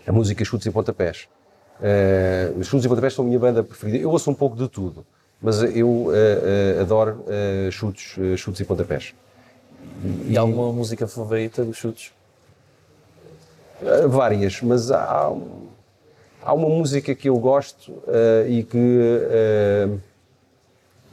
A 0.06 0.12
música 0.12 0.44
Chutes 0.44 0.66
e 0.66 0.70
Pontapés. 0.70 1.28
Uh, 1.80 2.58
os 2.58 2.66
Chutes 2.66 2.84
e 2.84 2.88
Pontapés 2.88 3.14
são 3.14 3.24
a 3.24 3.28
minha 3.28 3.38
banda 3.38 3.62
preferida. 3.62 3.98
Eu 3.98 4.10
ouço 4.10 4.30
um 4.30 4.34
pouco 4.34 4.54
de 4.54 4.68
tudo, 4.68 5.04
mas 5.40 5.62
eu 5.62 5.88
uh, 5.88 6.10
uh, 6.10 6.80
adoro 6.80 7.24
chutes, 7.72 8.16
chutes 8.36 8.60
e 8.60 8.64
pontapés. 8.64 9.14
E, 10.04 10.32
e 10.32 10.36
alguma 10.36 10.72
música 10.72 11.06
favorita 11.06 11.64
dos 11.64 11.76
chutes? 11.76 12.12
várias, 14.08 14.60
mas 14.60 14.90
há, 14.90 15.32
há 16.42 16.52
uma 16.52 16.68
música 16.68 17.14
que 17.14 17.30
eu 17.30 17.38
gosto 17.38 17.90
e 18.46 18.62
que 18.62 19.98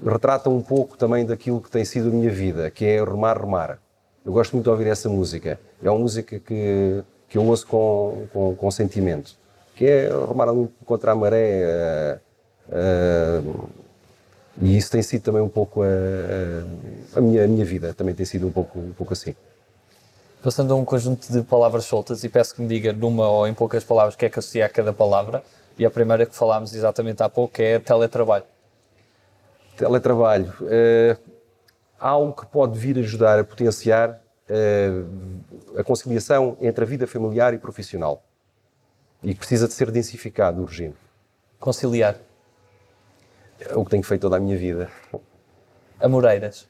retrata 0.06 0.50
um 0.50 0.62
pouco 0.62 0.98
também 0.98 1.26
daquilo 1.26 1.62
que 1.62 1.72
tem 1.72 1.86
sido 1.86 2.10
a 2.10 2.12
minha 2.12 2.30
vida, 2.30 2.70
que 2.70 2.84
é 2.84 3.02
Remar 3.02 3.40
Remar. 3.40 3.80
Eu 4.26 4.34
gosto 4.34 4.52
muito 4.52 4.66
de 4.66 4.70
ouvir 4.70 4.88
essa 4.88 5.08
música. 5.08 5.58
É 5.82 5.90
uma 5.90 6.00
música 6.00 6.38
que, 6.38 7.02
que 7.30 7.38
eu 7.38 7.46
ouço 7.46 7.66
com, 7.66 8.28
com, 8.34 8.54
com 8.54 8.70
sentimento, 8.70 9.38
que 9.78 9.86
é 9.86 10.10
remar 10.10 10.48
contra 10.86 11.12
a 11.12 11.16
maré. 11.16 12.20
Uh, 12.70 13.48
uh, 13.48 13.70
e 14.60 14.76
isso 14.76 14.92
tem 14.92 15.04
sido 15.04 15.22
também 15.22 15.42
um 15.42 15.50
pouco 15.50 15.84
a, 15.84 15.86
a, 15.86 17.20
a, 17.20 17.22
minha, 17.22 17.46
a 17.46 17.48
minha 17.48 17.64
vida, 17.64 17.94
também 17.94 18.16
tem 18.16 18.26
sido 18.26 18.48
um 18.48 18.52
pouco, 18.52 18.80
um 18.80 18.92
pouco 18.92 19.14
assim. 19.14 19.36
Passando 20.42 20.74
a 20.74 20.76
um 20.76 20.84
conjunto 20.84 21.32
de 21.32 21.42
palavras 21.44 21.86
soltas 21.86 22.24
e 22.24 22.30
peço 22.30 22.56
que 22.56 22.62
me 22.62 22.68
diga 22.68 22.92
numa 22.92 23.30
ou 23.30 23.48
em 23.48 23.54
poucas 23.54 23.84
palavras 23.84 24.16
o 24.16 24.18
que 24.18 24.26
é 24.26 24.30
que 24.30 24.40
associa 24.40 24.66
a 24.66 24.70
cada 24.70 24.92
palavra. 24.92 25.44
E 25.78 25.86
a 25.86 25.92
primeira 25.92 26.26
que 26.26 26.36
falámos 26.36 26.74
exatamente 26.74 27.22
há 27.22 27.30
pouco 27.30 27.62
é 27.62 27.78
teletrabalho 27.78 28.46
teletrabalho, 29.78 30.54
uh, 30.62 31.18
algo 32.00 32.34
que 32.34 32.48
pode 32.48 32.78
vir 32.78 32.98
ajudar 32.98 33.40
a 33.40 33.44
potenciar 33.44 34.10
uh, 34.50 35.80
a 35.80 35.84
conciliação 35.84 36.58
entre 36.60 36.84
a 36.84 36.88
vida 36.88 37.06
familiar 37.06 37.54
e 37.54 37.60
profissional 37.60 38.24
e 39.24 39.34
precisa 39.34 39.68
de 39.68 39.74
ser 39.74 39.92
densificado, 39.92 40.62
urgente. 40.62 40.98
Conciliar. 41.60 42.18
É 43.60 43.76
o 43.76 43.84
que 43.84 43.92
tenho 43.92 44.04
feito 44.04 44.22
toda 44.22 44.38
a 44.38 44.40
minha 44.40 44.58
vida. 44.58 44.90
Amoreiras. 46.00 46.68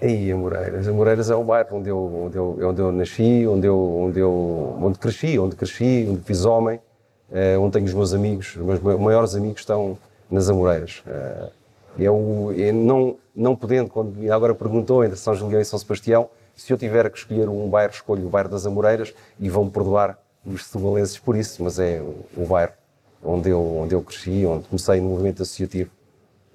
Aí, 0.00 0.30
Amoreiras. 0.30 0.86
Amoreiras 0.88 1.30
é 1.30 1.34
o 1.34 1.44
bairro 1.44 1.78
onde 1.78 1.88
eu, 1.88 2.24
onde 2.26 2.36
eu, 2.36 2.58
onde 2.68 2.80
eu 2.82 2.92
nasci, 2.92 3.46
onde 3.46 3.66
eu, 3.66 3.78
onde 3.78 4.20
eu 4.20 4.78
onde 4.82 4.98
cresci, 4.98 5.38
onde 5.38 5.56
cresci, 5.56 6.06
onde 6.10 6.20
fiz 6.22 6.44
homem, 6.44 6.78
uh, 7.30 7.60
onde 7.60 7.72
tenho 7.72 7.86
os 7.86 7.94
meus 7.94 8.12
amigos, 8.12 8.56
os 8.56 8.80
meus 8.80 9.00
maiores 9.00 9.34
amigos 9.34 9.60
estão 9.60 9.96
nas 10.30 10.50
Amoreiras. 10.50 11.02
Uh, 11.06 11.50
não, 12.74 13.16
não 13.34 13.56
podendo, 13.56 13.88
quando 13.90 14.30
agora 14.32 14.54
perguntou 14.54 15.04
entre 15.04 15.16
São 15.16 15.34
Julião 15.34 15.60
e 15.60 15.64
São 15.64 15.78
Sebastião, 15.78 16.28
se 16.54 16.72
eu 16.72 16.76
tiver 16.76 17.08
que 17.10 17.18
escolher 17.18 17.48
um 17.48 17.68
bairro, 17.68 17.92
escolho 17.92 18.26
o 18.26 18.28
bairro 18.28 18.48
das 18.48 18.66
Amoreiras 18.66 19.14
e 19.38 19.48
vão-me 19.48 19.70
perdoar 19.70 20.18
os 20.44 20.64
setubalenses 20.64 21.18
por 21.18 21.36
isso, 21.36 21.62
mas 21.62 21.78
é 21.78 22.00
o, 22.36 22.46
bairro 22.46 22.72
onde 23.22 23.50
eu, 23.50 23.60
onde 23.60 23.94
eu 23.94 24.02
cresci, 24.02 24.44
onde 24.44 24.66
comecei 24.68 25.00
no 25.00 25.10
movimento 25.10 25.42
associativo 25.42 25.90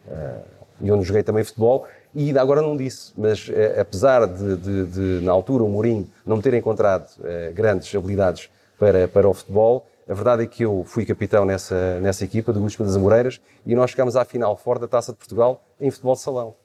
uh, 0.08 0.42
e 0.82 0.92
onde 0.92 1.06
joguei 1.06 1.24
também 1.24 1.44
futebol. 1.44 1.88
E 2.14 2.38
agora 2.38 2.62
não 2.62 2.76
disse, 2.76 3.14
mas 3.18 3.48
uh, 3.48 3.80
apesar 3.80 4.26
de, 4.28 4.58
de, 4.58 4.86
de, 4.86 5.26
na 5.26 5.32
altura, 5.32 5.64
o 5.64 5.70
Mourinho 5.70 6.10
não 6.26 6.42
ter 6.42 6.54
encontrado 6.54 7.10
uh, 7.20 7.54
grandes 7.54 7.94
habilidades 7.96 8.50
para, 8.78 9.08
para 9.08 9.28
o 9.28 9.34
futebol, 9.34 9.88
a 10.08 10.14
verdade 10.14 10.44
é 10.44 10.48
que 10.48 10.64
eu 10.64 10.84
fui 10.86 11.06
capitão 11.06 11.44
nessa, 11.44 12.00
nessa 12.00 12.24
equipa 12.24 12.54
do 12.54 12.62
Grupo 12.62 12.84
das 12.84 12.96
Amoreiras 12.96 13.42
e 13.66 13.76
nós 13.76 13.92
chegámos 13.92 14.16
à 14.16 14.24
final 14.24 14.56
fora 14.56 14.80
da 14.80 14.88
Taça 14.88 15.12
de 15.12 15.18
Portugal 15.18 15.62
em 15.82 15.92
futebol 15.92 16.16
de 16.16 16.22
salão. 16.22 16.56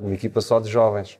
Uma 0.00 0.14
equipa 0.14 0.40
só 0.40 0.58
de 0.58 0.70
jovens, 0.70 1.18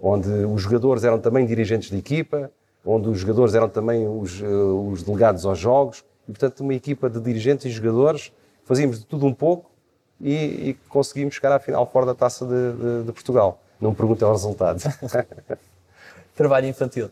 onde 0.00 0.28
os 0.28 0.62
jogadores 0.62 1.04
eram 1.04 1.18
também 1.18 1.44
dirigentes 1.44 1.90
de 1.90 1.98
equipa, 1.98 2.50
onde 2.84 3.08
os 3.08 3.18
jogadores 3.18 3.54
eram 3.54 3.68
também 3.68 4.08
os, 4.08 4.40
eh, 4.42 4.46
os 4.46 5.02
delegados 5.02 5.44
aos 5.44 5.58
jogos 5.58 6.04
e, 6.28 6.32
portanto, 6.32 6.60
uma 6.60 6.74
equipa 6.74 7.10
de 7.10 7.20
dirigentes 7.20 7.66
e 7.66 7.70
jogadores. 7.70 8.32
Fazíamos 8.64 8.98
de 8.98 9.06
tudo 9.06 9.26
um 9.26 9.34
pouco 9.34 9.70
e, 10.20 10.34
e 10.70 10.78
conseguimos 10.88 11.34
chegar 11.34 11.52
à 11.52 11.58
final 11.58 11.86
fora 11.86 12.06
da 12.06 12.14
Taça 12.14 12.46
de, 12.46 12.72
de, 12.72 13.06
de 13.06 13.12
Portugal. 13.12 13.60
Não 13.80 13.90
me 13.90 13.96
perguntem 13.96 14.26
o 14.26 14.30
resultado. 14.30 14.82
Trabalho 16.34 16.66
infantil 16.66 17.10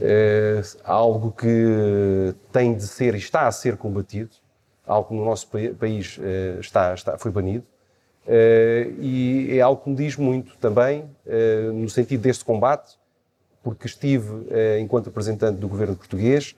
é 0.00 0.60
algo 0.82 1.30
que 1.30 2.34
tem 2.52 2.74
de 2.74 2.86
ser 2.86 3.14
e 3.14 3.18
está 3.18 3.46
a 3.46 3.52
ser 3.52 3.76
combatido, 3.76 4.30
algo 4.86 5.08
que 5.08 5.14
no 5.14 5.24
nosso 5.24 5.48
país 5.78 6.18
eh, 6.20 6.56
está, 6.60 6.94
está, 6.94 7.16
foi 7.16 7.30
banido, 7.30 7.64
e 8.98 9.50
é 9.52 9.60
algo 9.60 9.82
que 9.82 9.90
me 9.90 9.96
diz 9.96 10.16
muito 10.16 10.56
também, 10.56 11.08
no 11.74 11.88
sentido 11.88 12.22
deste 12.22 12.44
combate, 12.44 12.96
porque 13.64 13.86
estive, 13.86 14.28
enquanto 14.78 15.06
representante 15.06 15.58
do 15.58 15.66
governo 15.66 15.96
português, 15.96 16.54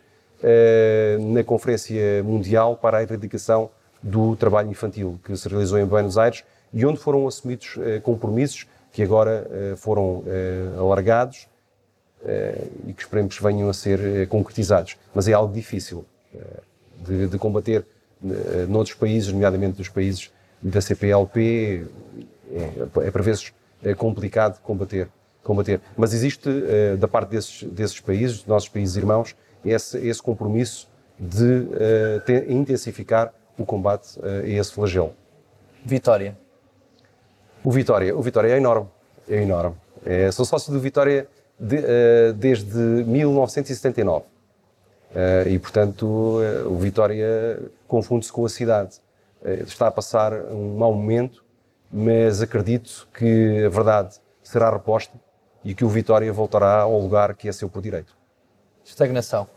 na 1.33 1.45
Conferência 1.45 2.23
Mundial 2.25 2.77
para 2.77 2.99
a 2.99 3.03
Erradicação 3.03 3.71
do 4.03 4.35
Trabalho 4.35 4.69
Infantil, 4.69 5.19
que 5.25 5.37
se 5.37 5.49
realizou 5.49 5.79
em 5.79 5.87
Buenos 5.87 6.19
Aires, 6.19 6.43
e 6.75 6.85
onde 6.85 6.99
foram 6.99 7.27
assumidos 7.29 7.77
compromissos 8.03 8.67
que 8.93 9.03
agora 9.05 9.49
foram 9.77 10.25
alargados 10.79 11.47
eh, 12.25 12.67
e 12.89 12.93
que 12.93 13.03
esperemos 13.03 13.39
venham 13.39 13.69
a 13.69 13.73
ser 13.73 14.01
eh, 14.01 14.27
concretizados. 14.27 14.97
Mas 15.15 15.29
é 15.29 15.33
algo 15.33 15.55
difícil 15.55 16.05
eh, 16.35 16.39
de, 17.07 17.29
de 17.29 17.39
combater 17.39 17.87
noutros 18.69 18.97
países, 18.97 19.31
nomeadamente 19.31 19.79
nos 19.79 19.91
países 19.91 20.33
da 20.61 20.81
CPLP, 20.81 21.87
é, 22.51 23.07
é 23.07 23.11
para 23.11 23.23
vezes 23.23 23.53
é 23.85 23.95
complicado 23.95 24.61
combater, 24.63 25.09
combater. 25.47 25.81
Mas 25.97 26.13
existe, 26.13 26.49
da 26.99 27.09
parte 27.09 27.31
desses, 27.31 27.63
desses 27.65 28.01
países, 28.01 28.39
dos 28.39 28.47
nossos 28.47 28.69
países 28.69 28.97
irmãos, 28.97 29.37
esse, 29.65 29.99
esse 29.99 30.23
compromisso 30.23 30.89
de 31.19 31.67
ter, 32.25 32.51
intensificar 32.51 33.33
o 33.59 33.65
combate 33.65 34.19
a 34.23 34.47
esse 34.47 34.73
flagelo. 34.73 35.13
Vitória. 35.85 36.37
O 37.65 37.71
Vitória, 37.71 38.17
o 38.17 38.23
Vitória 38.23 38.49
é 38.53 38.57
enorme, 38.57 38.89
é 39.29 39.43
enorme. 39.43 39.77
É, 40.05 40.31
sou 40.31 40.45
sócio 40.45 40.73
do 40.73 40.79
Vitória 40.79 41.27
de, 41.59 41.79
uh, 41.79 42.33
desde 42.35 42.77
1979. 42.77 44.25
Uh, 44.25 45.49
e, 45.49 45.59
portanto, 45.59 46.05
uh, 46.05 46.69
o 46.69 46.77
Vitória 46.77 47.59
confunde-se 47.89 48.33
com 48.33 48.45
a 48.45 48.49
cidade. 48.49 49.01
está 49.67 49.87
a 49.87 49.91
passar 49.91 50.33
um 50.33 50.77
mau 50.77 50.93
momento, 50.93 51.45
mas 51.91 52.43
acredito 52.43 53.09
que 53.17 53.65
a 53.65 53.69
verdade 53.69 54.17
será 54.43 54.71
reposta 54.71 55.15
e 55.67 55.75
que 55.75 55.85
o 55.85 55.89
Vitória 55.89 56.33
voltará 56.33 56.83
ao 56.83 56.97
lugar 57.01 57.35
que 57.35 57.49
é 57.49 57.53
seu 57.53 57.69
por 57.69 57.83
direito. 57.83 58.17
Estagnação. 58.85 59.49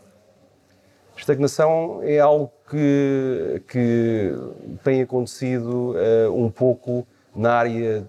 Estagnação 1.16 2.00
é 2.02 2.18
algo 2.18 2.50
que, 2.68 3.62
que 3.68 4.34
tem 4.82 5.02
acontecido 5.02 5.94
um 6.34 6.50
pouco 6.50 7.06
na 7.34 7.52
área, 7.52 8.04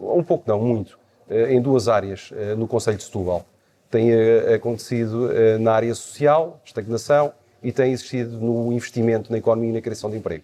um 0.00 0.24
pouco 0.24 0.44
não, 0.48 0.58
muito, 0.58 0.98
eh, 1.28 1.52
em 1.52 1.60
duas 1.60 1.86
áreas 1.86 2.30
eh, 2.34 2.54
no 2.54 2.66
Conselho 2.66 2.96
de 2.96 3.04
Setúbal. 3.04 3.44
Tem 3.90 4.10
acontecido 4.52 5.28
na 5.60 5.72
área 5.72 5.94
social, 5.94 6.60
estagnação, 6.64 7.32
e 7.62 7.70
tem 7.70 7.92
existido 7.92 8.40
no 8.40 8.72
investimento 8.72 9.30
na 9.30 9.38
economia 9.38 9.70
e 9.70 9.72
na 9.74 9.80
criação 9.80 10.10
de 10.10 10.16
emprego. 10.16 10.42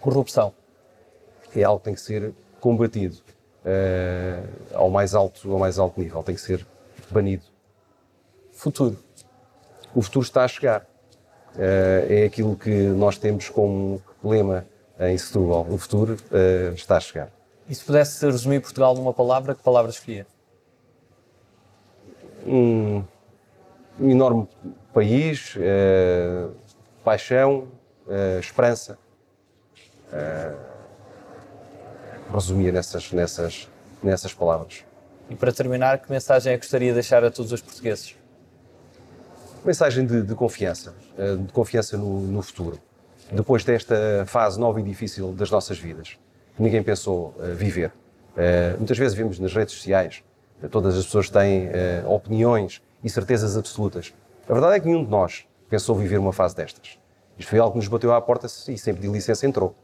Corrupção. 0.00 0.52
É 1.54 1.62
algo 1.62 1.78
que 1.78 1.84
tem 1.84 1.94
que 1.94 2.00
ser 2.00 2.32
combatido 2.58 3.18
uh, 3.64 4.76
ao, 4.76 4.90
mais 4.90 5.14
alto, 5.14 5.52
ao 5.52 5.58
mais 5.58 5.78
alto 5.78 6.00
nível, 6.00 6.22
tem 6.22 6.34
que 6.34 6.40
ser 6.40 6.66
banido. 7.10 7.44
Futuro. 8.52 8.98
O 9.94 10.02
futuro 10.02 10.24
está 10.24 10.44
a 10.44 10.48
chegar. 10.48 10.86
Uh, 11.54 12.08
é 12.08 12.24
aquilo 12.24 12.56
que 12.56 12.70
nós 12.70 13.18
temos 13.18 13.48
como 13.48 14.02
lema 14.22 14.66
em 14.98 15.16
Setúbal. 15.18 15.66
O 15.68 15.78
futuro 15.78 16.14
uh, 16.14 16.74
está 16.74 16.96
a 16.96 17.00
chegar. 17.00 17.30
E 17.68 17.74
se 17.74 17.84
pudesse 17.84 18.24
resumir 18.24 18.60
Portugal 18.60 18.94
numa 18.94 19.12
palavra, 19.12 19.54
que 19.54 19.62
palavra 19.62 19.90
escolhia? 19.90 20.26
Um, 22.46 23.04
um 24.00 24.10
enorme 24.10 24.48
país, 24.92 25.54
uh, 25.56 26.52
paixão, 27.04 27.68
uh, 28.06 28.38
esperança. 28.40 28.98
Uh, 30.12 30.71
resumia 32.38 32.72
nessas, 32.72 33.12
nessas, 33.12 33.68
nessas 34.02 34.32
palavras. 34.34 34.84
E 35.30 35.34
para 35.34 35.52
terminar, 35.52 35.98
que 35.98 36.10
mensagem 36.10 36.52
é 36.52 36.56
que 36.56 36.62
gostaria 36.62 36.88
de 36.88 36.94
deixar 36.94 37.24
a 37.24 37.30
todos 37.30 37.52
os 37.52 37.60
portugueses? 37.60 38.16
Mensagem 39.64 40.04
de, 40.04 40.22
de 40.22 40.34
confiança, 40.34 40.94
eh, 41.16 41.36
de 41.36 41.52
confiança 41.52 41.96
no, 41.96 42.20
no, 42.20 42.42
futuro. 42.42 42.78
Depois 43.30 43.64
desta 43.64 44.24
fase 44.26 44.58
nova 44.58 44.80
e 44.80 44.82
difícil 44.82 45.32
das 45.32 45.50
nossas 45.50 45.78
vidas, 45.78 46.18
que 46.56 46.62
ninguém 46.62 46.82
pensou 46.82 47.34
uh, 47.38 47.54
viver. 47.54 47.92
Uh, 48.36 48.76
muitas 48.76 48.98
vezes 48.98 49.16
vemos 49.16 49.38
nas 49.38 49.54
redes 49.54 49.74
sociais, 49.74 50.22
todas 50.70 50.98
as 50.98 51.04
pessoas 51.06 51.30
têm 51.30 51.70
opiniões 52.06 52.82
e 53.02 53.08
certezas 53.08 53.56
absolutas. 53.56 54.12
A 54.48 54.52
verdade 54.52 54.76
é 54.76 54.80
que 54.80 54.86
nenhum 54.86 55.04
de 55.04 55.10
nós 55.10 55.44
pensou 55.68 55.96
viver 55.96 56.18
uma 56.18 56.32
fase 56.32 56.54
destas. 56.54 56.98
Isto 57.38 57.48
foi 57.48 57.58
algo 57.58 57.72
que 57.72 57.78
nos 57.78 57.88
bateu 57.88 58.12
à 58.12 58.20
porta 58.20 58.46
e 58.46 58.78
sem 58.78 58.94
pedir 58.94 59.08
licença 59.08 59.44
entrou. 59.44 59.74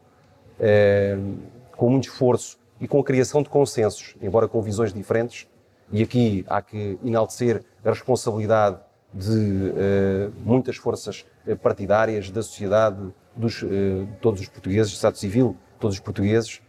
Com 1.78 1.88
muito 1.88 2.08
esforço 2.08 2.58
e 2.80 2.88
com 2.88 2.98
a 2.98 3.04
criação 3.04 3.40
de 3.40 3.48
consensos, 3.48 4.16
embora 4.20 4.48
com 4.48 4.60
visões 4.60 4.92
diferentes, 4.92 5.48
e 5.90 6.02
aqui 6.02 6.44
há 6.48 6.60
que 6.60 6.98
enaltecer 7.04 7.64
a 7.84 7.90
responsabilidade 7.90 8.78
de 9.14 9.30
uh, 9.30 10.32
muitas 10.44 10.76
forças 10.76 11.24
eh, 11.46 11.54
partidárias, 11.54 12.30
da 12.30 12.42
sociedade, 12.42 12.98
dos, 13.34 13.62
uh, 13.62 14.06
todos 14.20 14.40
os 14.40 14.48
portugueses, 14.48 14.92
do 14.92 14.96
Estado 14.96 15.16
Civil, 15.16 15.56
todos 15.80 15.96
os 15.96 16.00
portugueses, 16.00 16.60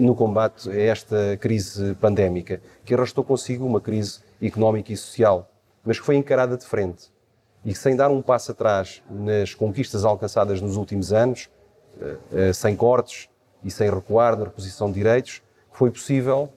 no 0.00 0.16
combate 0.16 0.68
a 0.68 0.80
esta 0.80 1.36
crise 1.36 1.94
pandémica, 2.00 2.60
que 2.84 2.92
arrastou 2.92 3.22
consigo 3.22 3.64
uma 3.64 3.80
crise 3.80 4.20
económica 4.42 4.92
e 4.92 4.96
social, 4.96 5.48
mas 5.84 6.00
que 6.00 6.04
foi 6.04 6.16
encarada 6.16 6.56
de 6.56 6.64
frente. 6.64 7.12
E 7.64 7.72
sem 7.72 7.94
dar 7.94 8.10
um 8.10 8.20
passo 8.20 8.50
atrás 8.50 9.00
nas 9.08 9.54
conquistas 9.54 10.04
alcançadas 10.04 10.60
nos 10.60 10.76
últimos 10.76 11.12
anos, 11.12 11.48
sem 12.52 12.74
cortes 12.74 13.28
e 13.64 13.70
sem 13.70 13.90
recuar 13.90 14.36
na 14.36 14.44
reposição 14.44 14.88
de 14.88 14.94
direitos, 14.94 15.42
foi 15.72 15.90
possível 15.90 16.50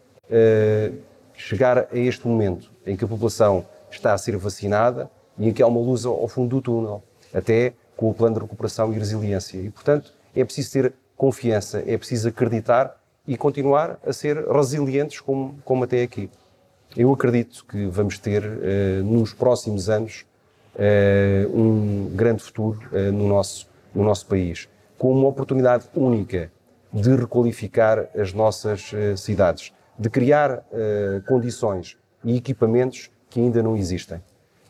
chegar 1.33 1.79
a 1.91 1.97
este 1.97 2.27
momento 2.27 2.71
em 2.85 2.95
que 2.95 3.03
a 3.03 3.07
população 3.07 3.65
está 3.89 4.13
a 4.13 4.17
ser 4.17 4.37
vacinada 4.37 5.09
e 5.37 5.47
em 5.47 5.53
que 5.53 5.63
há 5.63 5.67
uma 5.67 5.79
luz 5.79 6.05
ao 6.05 6.27
fundo 6.27 6.57
do 6.57 6.61
túnel, 6.61 7.01
até 7.33 7.73
com 7.95 8.09
o 8.09 8.13
plano 8.13 8.35
de 8.35 8.41
recuperação 8.41 8.93
e 8.93 8.97
resiliência. 8.97 9.57
E, 9.57 9.69
portanto, 9.69 10.13
é 10.35 10.43
preciso 10.43 10.71
ter 10.71 10.93
confiança, 11.15 11.83
é 11.85 11.97
preciso 11.97 12.29
acreditar 12.29 12.95
e 13.27 13.37
continuar 13.37 13.99
a 14.05 14.13
ser 14.13 14.37
resilientes 14.47 15.19
como, 15.19 15.59
como 15.63 15.83
até 15.83 16.03
aqui. 16.03 16.29
Eu 16.95 17.11
acredito 17.13 17.65
que 17.65 17.85
vamos 17.85 18.17
ter, 18.17 18.43
uh, 18.43 19.03
nos 19.03 19.33
próximos 19.33 19.89
anos, 19.89 20.25
uh, 20.75 21.57
um 21.57 22.11
grande 22.15 22.43
futuro 22.43 22.79
no, 23.13 23.27
nosso, 23.27 23.67
no 23.93 24.03
nosso 24.03 24.25
país, 24.25 24.67
com 24.97 25.11
uma 25.11 25.27
oportunidade 25.27 25.85
única 25.93 26.51
de 26.91 27.15
requalificar 27.15 28.09
as 28.17 28.33
nossas 28.33 28.91
cidades, 29.17 29.73
de 29.97 30.09
criar 30.09 30.63
condições 31.27 31.97
e 32.23 32.35
equipamentos 32.35 33.11
que 33.29 33.39
ainda 33.39 33.61
não 33.61 33.77
existem. 33.77 34.21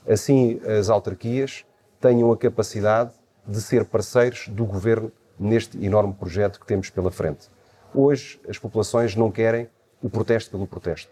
Assim, 0.07 0.59
as 0.65 0.89
autarquias 0.89 1.65
tenham 1.99 2.31
a 2.31 2.37
capacidade 2.37 3.11
de 3.47 3.61
ser 3.61 3.85
parceiros 3.85 4.47
do 4.49 4.65
governo 4.65 5.11
neste 5.39 5.83
enorme 5.83 6.13
projeto 6.13 6.59
que 6.59 6.65
temos 6.65 6.89
pela 6.89 7.09
frente. 7.09 7.47
Hoje, 7.93 8.39
as 8.47 8.57
populações 8.57 9.15
não 9.15 9.31
querem 9.31 9.69
o 10.01 10.09
protesto 10.09 10.51
pelo 10.51 10.67
protesto. 10.67 11.11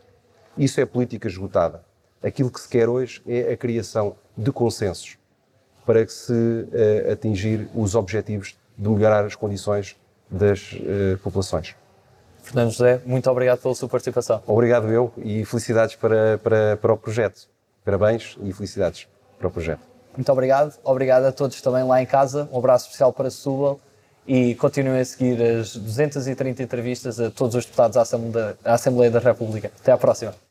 Isso 0.58 0.82
é 0.82 0.86
política 0.86 1.28
esgotada. 1.28 1.84
Aquilo 2.22 2.52
que 2.52 2.60
se 2.60 2.68
quer 2.68 2.90
hoje 2.90 3.22
é 3.28 3.54
a 3.54 3.58
criação 3.58 4.16
de 4.36 4.52
consensos 4.52 5.18
para 5.86 6.06
que 6.06 6.12
se 6.12 6.34
uh, 6.34 7.12
atingir 7.12 7.70
os 7.74 7.96
objetivos 7.96 8.58
de 8.78 8.90
melhorar 8.90 9.24
as 9.24 9.36
condições 9.36 9.96
das 10.30 10.74
uh, 10.74 11.18
populações. 11.24 11.76
Fernando 12.42 12.72
José, 12.72 13.02
muito 13.06 13.30
obrigado 13.30 13.60
pela 13.60 13.76
sua 13.76 13.90
participação. 13.90 14.42
Obrigado 14.48 14.88
eu 14.90 15.12
e 15.18 15.44
felicidades 15.44 15.96
para, 15.96 16.38
para, 16.38 16.78
para 16.78 16.94
o 16.94 16.98
projeto. 16.98 17.48
Parabéns 17.84 18.38
e 18.42 18.54
felicidades 18.54 19.08
para 19.38 19.48
o 19.48 19.52
projeto. 19.52 19.82
Muito 20.16 20.32
obrigado. 20.32 20.74
Obrigado 20.84 21.26
a 21.26 21.32
todos 21.32 21.62
também 21.62 21.84
lá 21.84 22.02
em 22.02 22.06
casa. 22.06 22.50
Um 22.52 22.58
abraço 22.58 22.86
especial 22.86 23.14
para 23.14 23.30
Setúbal 23.30 23.80
e 24.26 24.56
continuem 24.56 25.00
a 25.00 25.06
seguir 25.06 25.42
as 25.42 25.76
230 25.76 26.64
entrevistas 26.64 27.20
a 27.20 27.30
todos 27.30 27.56
os 27.56 27.66
deputados 27.66 27.98
à 27.98 28.74
Assembleia 28.74 29.12
da 29.12 29.20
República. 29.20 29.72
Até 29.80 29.92
à 29.92 29.98
próxima. 29.98 30.47